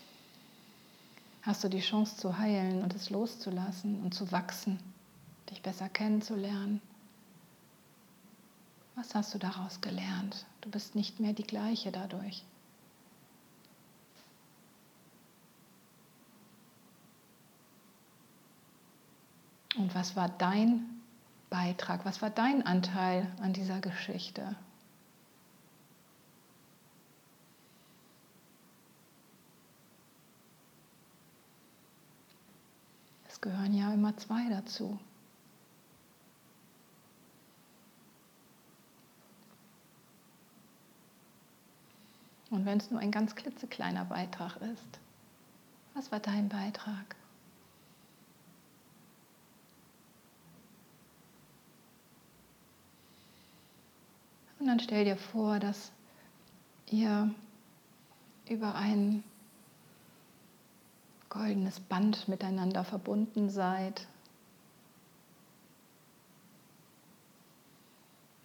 hast 1.47 1.63
du 1.63 1.69
die 1.69 1.79
Chance 1.79 2.17
zu 2.17 2.37
heilen 2.37 2.83
und 2.83 2.93
es 2.93 3.09
loszulassen 3.09 4.03
und 4.03 4.13
zu 4.13 4.31
wachsen, 4.33 4.79
dich 5.49 5.61
besser 5.61 5.87
kennenzulernen. 5.87 6.81
Was 8.95 9.15
hast 9.15 9.33
du 9.33 9.37
daraus 9.37 9.79
gelernt? 9.79 10.45
Du 10.59 10.69
bist 10.69 10.93
nicht 10.93 11.21
mehr 11.21 11.31
die 11.31 11.43
gleiche 11.43 11.91
dadurch. 11.91 12.43
Und 19.77 19.95
was 19.95 20.17
war 20.17 20.27
dein 20.27 20.83
Beitrag? 21.49 22.03
Was 22.03 22.21
war 22.21 22.31
dein 22.31 22.65
Anteil 22.65 23.31
an 23.39 23.53
dieser 23.53 23.79
Geschichte? 23.79 24.55
Es 33.37 33.41
gehören 33.41 33.75
ja 33.75 33.93
immer 33.93 34.17
zwei 34.17 34.49
dazu. 34.49 34.97
Und 42.49 42.65
wenn 42.65 42.79
es 42.79 42.89
nur 42.89 42.99
ein 42.99 43.11
ganz 43.11 43.35
klitzekleiner 43.35 44.05
Beitrag 44.05 44.57
ist, 44.57 44.99
was 45.93 46.11
war 46.11 46.19
dein 46.19 46.49
Beitrag? 46.49 47.15
Und 54.57 54.65
dann 54.65 54.79
stell 54.79 55.05
dir 55.05 55.15
vor, 55.15 55.59
dass 55.59 55.91
ihr 56.89 57.29
über 58.49 58.73
ein 58.73 59.23
goldenes 61.37 61.79
Band 61.79 62.27
miteinander 62.27 62.83
verbunden 62.83 63.51
seid. 63.51 64.07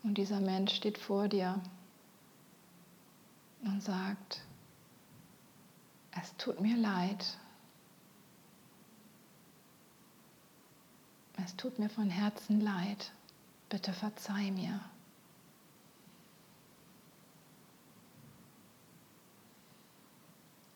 Und 0.03 0.19
dieser 0.19 0.41
Mensch 0.41 0.75
steht 0.75 0.99
vor 0.99 1.29
dir 1.29 1.59
und 3.63 3.83
sagt, 3.83 4.43
es 6.21 6.37
tut 6.37 6.61
mir 6.61 6.77
leid. 6.77 7.39
Es 11.43 11.57
tut 11.57 11.79
mir 11.79 11.89
von 11.89 12.11
Herzen 12.11 12.61
leid. 12.61 13.13
Bitte 13.71 13.95
verzeih 13.95 14.51
mir. 14.51 14.79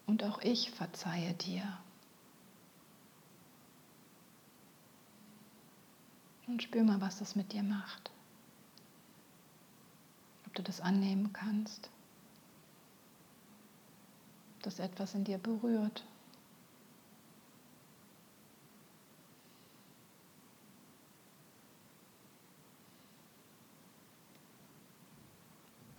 Und 0.07 0.24
auch 0.24 0.40
ich 0.40 0.70
verzeihe 0.70 1.35
dir. 1.35 1.79
Und 6.46 6.62
spür 6.62 6.85
mal, 6.85 7.00
was 7.00 7.18
das 7.18 7.35
mit 7.35 7.52
dir 7.52 7.62
macht. 7.62 8.11
Ob 10.46 10.54
du 10.54 10.62
das 10.62 10.80
annehmen 10.80 11.32
kannst. 11.32 11.90
Ob 14.56 14.62
das 14.62 14.78
etwas 14.78 15.14
in 15.14 15.24
dir 15.24 15.38
berührt. 15.38 16.04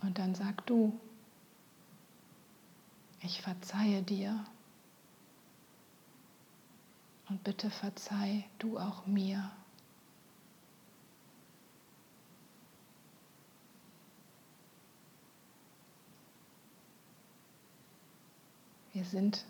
Und 0.00 0.18
dann 0.18 0.34
sag 0.34 0.64
du, 0.66 0.98
ich 3.20 3.42
verzeihe 3.42 4.02
dir. 4.02 4.42
Und 7.28 7.44
bitte 7.44 7.68
verzeih 7.68 8.44
du 8.58 8.78
auch 8.78 9.04
mir. 9.04 9.50
Wir 18.98 19.04
sind 19.04 19.44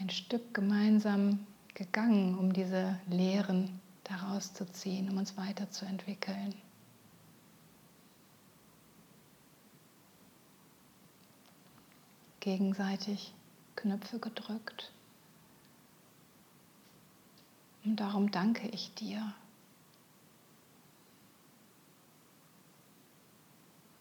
ein 0.00 0.10
Stück 0.10 0.52
gemeinsam 0.52 1.46
gegangen, 1.74 2.36
um 2.36 2.52
diese 2.52 2.98
Lehren 3.06 3.78
daraus 4.02 4.52
zu 4.52 4.66
ziehen, 4.72 5.08
um 5.08 5.18
uns 5.18 5.36
weiterzuentwickeln. 5.36 6.56
Gegenseitig 12.40 13.32
Knöpfe 13.76 14.18
gedrückt. 14.18 14.90
Und 17.84 17.94
darum 17.94 18.32
danke 18.32 18.66
ich 18.70 18.92
dir 18.94 19.34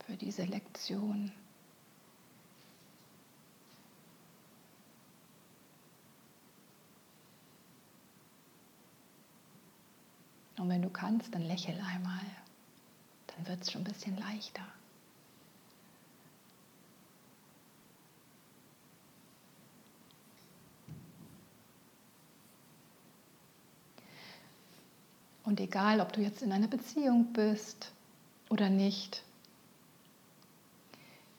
für 0.04 0.18
diese 0.18 0.46
Lektion. 0.46 1.32
Und 10.58 10.70
wenn 10.70 10.82
du 10.82 10.89
kannst, 10.89 11.34
dann 11.36 11.43
lächel 11.43 11.80
einmal. 11.82 12.26
Dann 13.28 13.48
wird 13.48 13.62
es 13.62 13.72
schon 13.72 13.82
ein 13.82 13.91
bisschen 13.91 14.17
leichter. 14.17 14.63
Und 25.43 25.62
egal, 25.62 26.02
ob 26.02 26.12
du 26.12 26.22
jetzt 26.22 26.41
in 26.41 26.52
einer 26.52 26.67
Beziehung 26.67 27.32
bist 27.32 27.93
oder 28.50 28.70
nicht, 28.70 29.24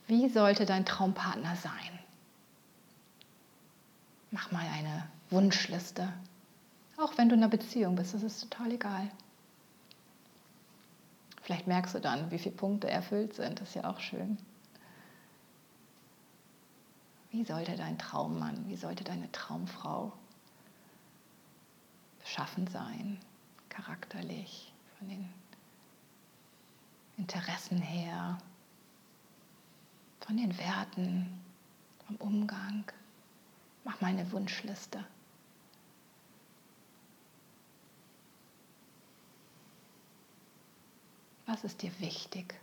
wie 0.07 0.31
sollte 0.31 0.65
dein 0.65 0.87
Traumpartner 0.87 1.57
sein? 1.57 1.99
Mach 4.31 4.51
mal 4.51 4.67
eine 4.67 5.07
Wunschliste. 5.29 6.11
Auch 6.99 7.17
wenn 7.17 7.29
du 7.29 7.37
in 7.37 7.43
einer 7.43 7.51
Beziehung 7.51 7.95
bist, 7.95 8.13
das 8.13 8.25
ist 8.25 8.41
total 8.41 8.73
egal. 8.73 9.09
Vielleicht 11.43 11.69
merkst 11.69 11.95
du 11.95 12.01
dann, 12.01 12.31
wie 12.33 12.39
viele 12.39 12.57
Punkte 12.57 12.91
erfüllt 12.91 13.35
sind. 13.35 13.61
Das 13.61 13.69
ist 13.69 13.75
ja 13.77 13.89
auch 13.89 14.01
schön. 14.01 14.37
Wie 17.31 17.45
sollte 17.45 17.77
dein 17.77 17.99
Traummann, 17.99 18.69
wie 18.69 18.77
sollte 18.77 19.05
deine 19.05 19.31
Traumfrau 19.31 20.13
beschaffen 22.19 22.67
sein, 22.67 23.21
charakterlich, 23.69 24.73
von 24.99 25.09
den 25.09 25.29
Interessen 27.17 27.79
her, 27.79 28.39
von 30.21 30.37
den 30.37 30.59
Werten, 30.59 31.41
vom 32.07 32.17
Umgang? 32.17 32.85
Mach 33.85 34.01
mal 34.01 34.09
eine 34.09 34.31
Wunschliste. 34.33 35.05
Was 41.49 41.65
ist 41.65 41.81
dir 41.81 41.91
wichtig? 41.99 42.55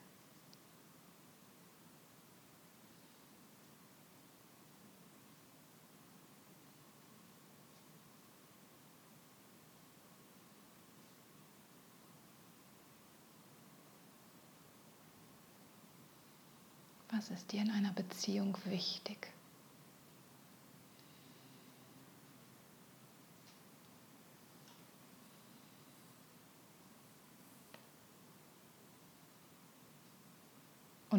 Was 17.09 17.31
ist 17.31 17.51
dir 17.51 17.63
in 17.63 17.71
einer 17.71 17.91
Beziehung 17.91 18.55
wichtig? 18.65 19.34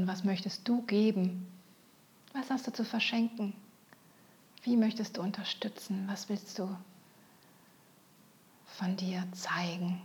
Was 0.07 0.23
möchtest 0.23 0.69
du 0.69 0.83
geben? 0.83 1.49
Was 2.33 2.49
hast 2.51 2.67
du 2.69 2.73
zu 2.73 2.85
verschenken? 2.85 3.55
Wie 4.63 4.77
möchtest 4.77 5.17
du 5.17 5.21
unterstützen? 5.21 6.07
Was 6.07 6.29
willst 6.29 6.59
du 6.61 6.77
von 8.67 8.97
dir 8.97 9.27
zeigen? 9.33 10.01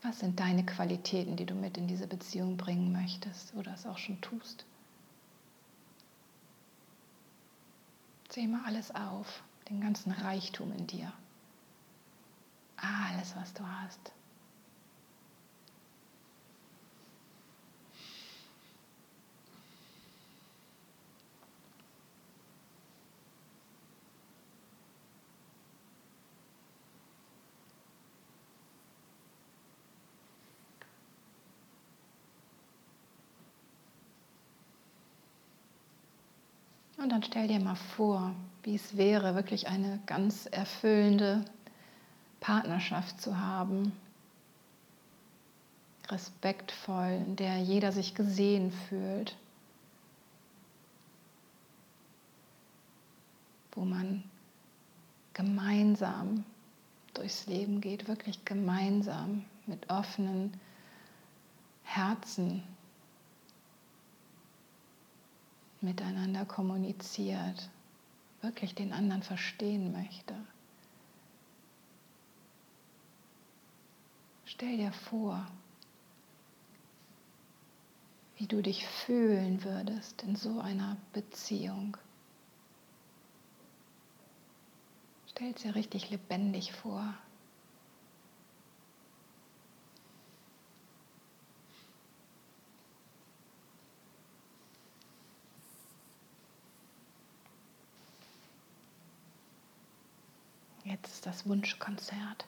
Was 0.00 0.20
sind 0.20 0.40
deine 0.40 0.64
Qualitäten, 0.64 1.36
die 1.36 1.44
du 1.44 1.54
mit 1.54 1.76
in 1.76 1.88
diese 1.88 2.06
Beziehung 2.06 2.56
bringen 2.56 2.90
möchtest 2.90 3.54
oder 3.54 3.74
es 3.74 3.84
auch 3.84 3.98
schon 3.98 4.20
tust? 4.22 4.64
Zähl 8.30 8.48
mal 8.48 8.64
alles 8.64 8.94
auf, 8.94 9.42
den 9.68 9.82
ganzen 9.82 10.12
Reichtum 10.12 10.72
in 10.72 10.86
dir. 10.86 11.12
Alles, 12.78 13.36
was 13.36 13.52
du 13.52 13.62
hast. 13.66 14.12
Dann 37.16 37.22
stell 37.22 37.48
dir 37.48 37.60
mal 37.60 37.76
vor, 37.76 38.34
wie 38.62 38.74
es 38.74 38.98
wäre, 38.98 39.34
wirklich 39.34 39.68
eine 39.68 40.00
ganz 40.04 40.44
erfüllende 40.44 41.46
Partnerschaft 42.40 43.22
zu 43.22 43.40
haben. 43.40 43.92
Respektvoll, 46.10 47.22
in 47.26 47.36
der 47.36 47.56
jeder 47.56 47.90
sich 47.90 48.14
gesehen 48.14 48.70
fühlt. 48.70 49.34
Wo 53.72 53.86
man 53.86 54.22
gemeinsam 55.32 56.44
durchs 57.14 57.46
Leben 57.46 57.80
geht, 57.80 58.08
wirklich 58.08 58.44
gemeinsam 58.44 59.46
mit 59.64 59.88
offenen 59.88 60.52
Herzen 61.82 62.62
miteinander 65.80 66.44
kommuniziert, 66.44 67.70
wirklich 68.40 68.74
den 68.74 68.92
anderen 68.92 69.22
verstehen 69.22 69.92
möchte. 69.92 70.34
Stell 74.44 74.76
dir 74.76 74.92
vor, 74.92 75.46
wie 78.36 78.46
du 78.46 78.62
dich 78.62 78.86
fühlen 78.86 79.64
würdest 79.64 80.22
in 80.22 80.36
so 80.36 80.60
einer 80.60 80.96
Beziehung. 81.12 81.96
Stell 85.28 85.52
es 85.54 85.62
dir 85.62 85.74
richtig 85.74 86.10
lebendig 86.10 86.72
vor. 86.72 87.14
Jetzt 100.88 101.14
ist 101.14 101.26
das 101.26 101.48
Wunschkonzert. 101.48 102.46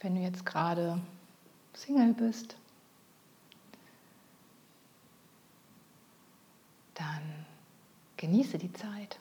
wenn 0.00 0.14
du 0.14 0.20
jetzt 0.20 0.46
gerade 0.46 1.00
Single 1.74 2.14
bist, 2.14 2.56
dann 6.94 7.46
genieße 8.16 8.58
die 8.58 8.72
Zeit. 8.72 9.18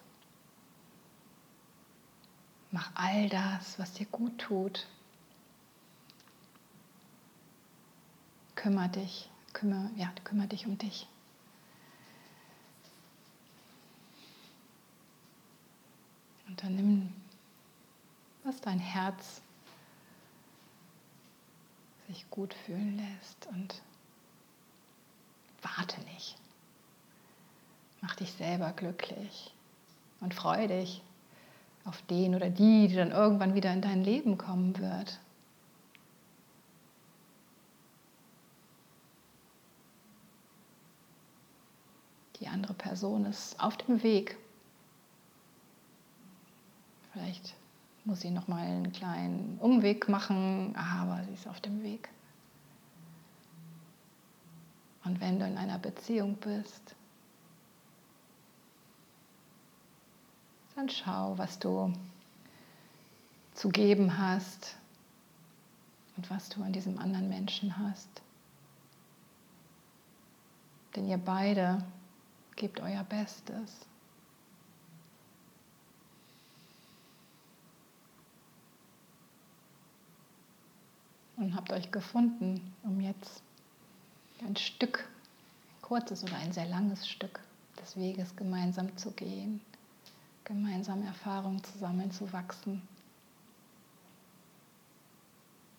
Mach 2.71 2.91
all 2.95 3.29
das, 3.29 3.79
was 3.79 3.93
dir 3.93 4.05
gut 4.07 4.37
tut. 4.37 4.87
Kümmer 8.55 8.87
dich, 8.87 9.29
kümmer, 9.53 9.89
ja, 9.95 10.11
kümmer 10.23 10.47
dich 10.47 10.67
um 10.67 10.77
dich. 10.77 11.07
Und 16.47 16.63
dann 16.63 16.75
nimm, 16.75 17.13
was 18.43 18.59
dein 18.61 18.79
Herz 18.79 19.41
sich 22.07 22.29
gut 22.29 22.53
fühlen 22.53 22.97
lässt 22.97 23.47
und 23.47 23.81
warte 25.61 25.99
nicht. 26.13 26.37
Mach 28.01 28.15
dich 28.15 28.31
selber 28.33 28.71
glücklich 28.71 29.53
und 30.21 30.33
freu 30.33 30.67
dich 30.67 31.01
auf 31.83 32.01
den 32.03 32.35
oder 32.35 32.49
die, 32.49 32.87
die 32.87 32.95
dann 32.95 33.11
irgendwann 33.11 33.55
wieder 33.55 33.73
in 33.73 33.81
dein 33.81 34.03
Leben 34.03 34.37
kommen 34.37 34.77
wird. 34.77 35.19
Die 42.39 42.47
andere 42.47 42.73
Person 42.73 43.25
ist 43.25 43.59
auf 43.59 43.77
dem 43.77 44.03
Weg. 44.03 44.37
Vielleicht 47.11 47.55
muss 48.07 48.21
sie 48.21 48.31
noch 48.31 48.47
mal 48.47 48.65
einen 48.65 48.93
kleinen 48.93 49.57
Umweg 49.59 50.07
machen, 50.07 50.73
aber 50.77 51.25
sie 51.25 51.33
ist 51.33 51.45
auf 51.45 51.59
dem 51.59 51.83
Weg. 51.83 52.07
Und 55.03 55.19
wenn 55.19 55.39
du 55.39 55.45
in 55.45 55.57
einer 55.57 55.77
Beziehung 55.77 56.37
bist, 56.37 56.95
dann 60.75 60.87
schau, 60.87 61.37
was 61.37 61.59
du 61.59 61.91
zu 63.53 63.67
geben 63.67 64.17
hast 64.17 64.77
und 66.15 66.29
was 66.29 66.47
du 66.47 66.63
an 66.63 66.71
diesem 66.71 66.97
anderen 66.99 67.27
Menschen 67.27 67.77
hast. 67.77 68.21
Denn 70.95 71.09
ihr 71.09 71.17
beide 71.17 71.83
gebt 72.55 72.79
euer 72.79 73.03
Bestes. 73.03 73.85
Und 81.47 81.55
habt 81.55 81.71
euch 81.71 81.91
gefunden, 81.91 82.75
um 82.83 82.99
jetzt 82.99 83.41
ein 84.45 84.57
Stück, 84.57 85.07
ein 85.77 85.81
kurzes 85.81 86.21
oder 86.21 86.35
ein 86.35 86.51
sehr 86.51 86.65
langes 86.65 87.07
Stück 87.07 87.39
des 87.79 87.95
Weges 87.95 88.35
gemeinsam 88.35 88.97
zu 88.97 89.11
gehen, 89.11 89.61
gemeinsam 90.43 91.03
Erfahrungen 91.03 91.63
zusammen 91.63 92.11
zu 92.11 92.33
wachsen, 92.33 92.81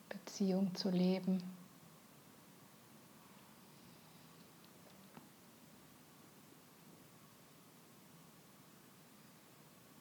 Beziehung 0.09 0.75
zu 0.75 0.89
leben. 0.89 1.43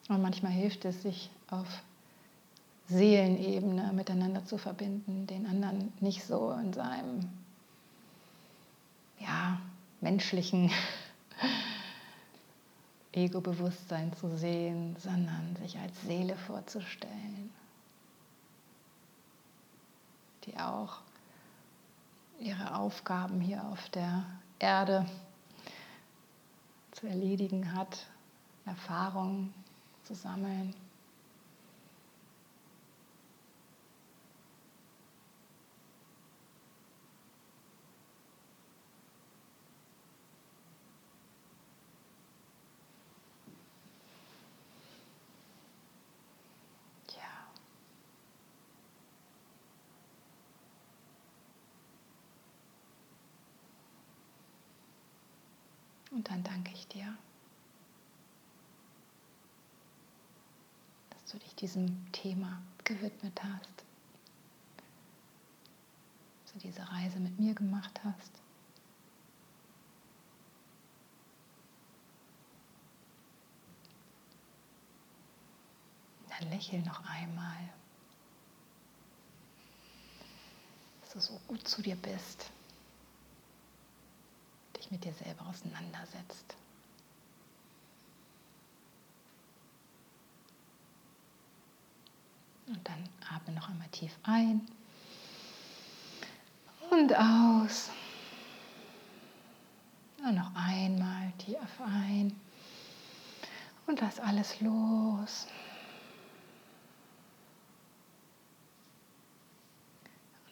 Und 0.08 0.22
manchmal 0.22 0.52
hilft 0.52 0.86
es, 0.86 1.02
sich 1.02 1.28
auf 1.50 1.82
Seelenebene 2.88 3.92
miteinander 3.92 4.44
zu 4.44 4.56
verbinden, 4.56 5.26
den 5.26 5.46
anderen 5.46 5.92
nicht 6.00 6.24
so 6.24 6.52
in 6.52 6.72
seinem 6.72 7.28
ja, 9.18 9.60
menschlichen 10.00 10.70
Ego-Bewusstsein 13.12 14.12
zu 14.14 14.36
sehen, 14.36 14.96
sondern 14.98 15.56
sich 15.56 15.78
als 15.78 16.00
Seele 16.02 16.36
vorzustellen, 16.36 17.50
die 20.44 20.56
auch 20.56 20.98
ihre 22.38 22.74
Aufgaben 22.74 23.40
hier 23.40 23.64
auf 23.64 23.88
der 23.90 24.24
Erde 24.58 25.04
zu 26.92 27.06
erledigen 27.06 27.74
hat, 27.74 28.06
Erfahrungen 28.64 29.52
zu 30.04 30.14
sammeln. 30.14 30.74
Und 56.18 56.28
dann 56.28 56.42
danke 56.42 56.72
ich 56.74 56.84
dir, 56.88 57.16
dass 61.10 61.30
du 61.30 61.38
dich 61.38 61.54
diesem 61.54 62.10
Thema 62.10 62.60
gewidmet 62.82 63.40
hast, 63.40 63.84
dass 66.42 66.54
du 66.54 66.58
diese 66.58 66.82
Reise 66.90 67.20
mit 67.20 67.38
mir 67.38 67.54
gemacht 67.54 68.00
hast. 68.02 68.32
Dann 76.30 76.50
lächel 76.50 76.80
noch 76.82 77.04
einmal, 77.08 77.70
dass 81.00 81.10
du 81.10 81.20
so 81.20 81.40
gut 81.46 81.68
zu 81.68 81.80
dir 81.80 81.94
bist 81.94 82.50
mit 84.90 85.04
dir 85.04 85.12
selber 85.12 85.46
auseinandersetzt. 85.46 86.56
Und 92.66 92.86
dann 92.86 93.08
atme 93.30 93.54
noch 93.54 93.68
einmal 93.68 93.88
tief 93.88 94.16
ein 94.22 94.60
und 96.90 97.14
aus. 97.14 97.90
Und 100.18 100.34
noch 100.34 100.54
einmal 100.54 101.32
tief 101.38 101.56
ein 101.80 102.34
und 103.86 104.00
lass 104.00 104.20
alles 104.20 104.60
los. 104.60 105.46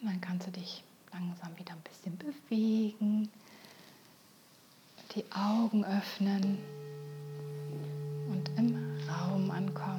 Und 0.00 0.06
dann 0.06 0.20
kannst 0.20 0.46
du 0.46 0.52
dich 0.52 0.84
langsam 1.12 1.56
wieder 1.58 1.72
ein 1.72 1.82
bisschen 1.82 2.16
bewegen 2.16 3.30
die 5.16 5.24
Augen 5.32 5.82
öffnen 5.82 6.58
und 8.28 8.50
im 8.58 8.76
Raum 9.08 9.50
ankommen. 9.50 9.95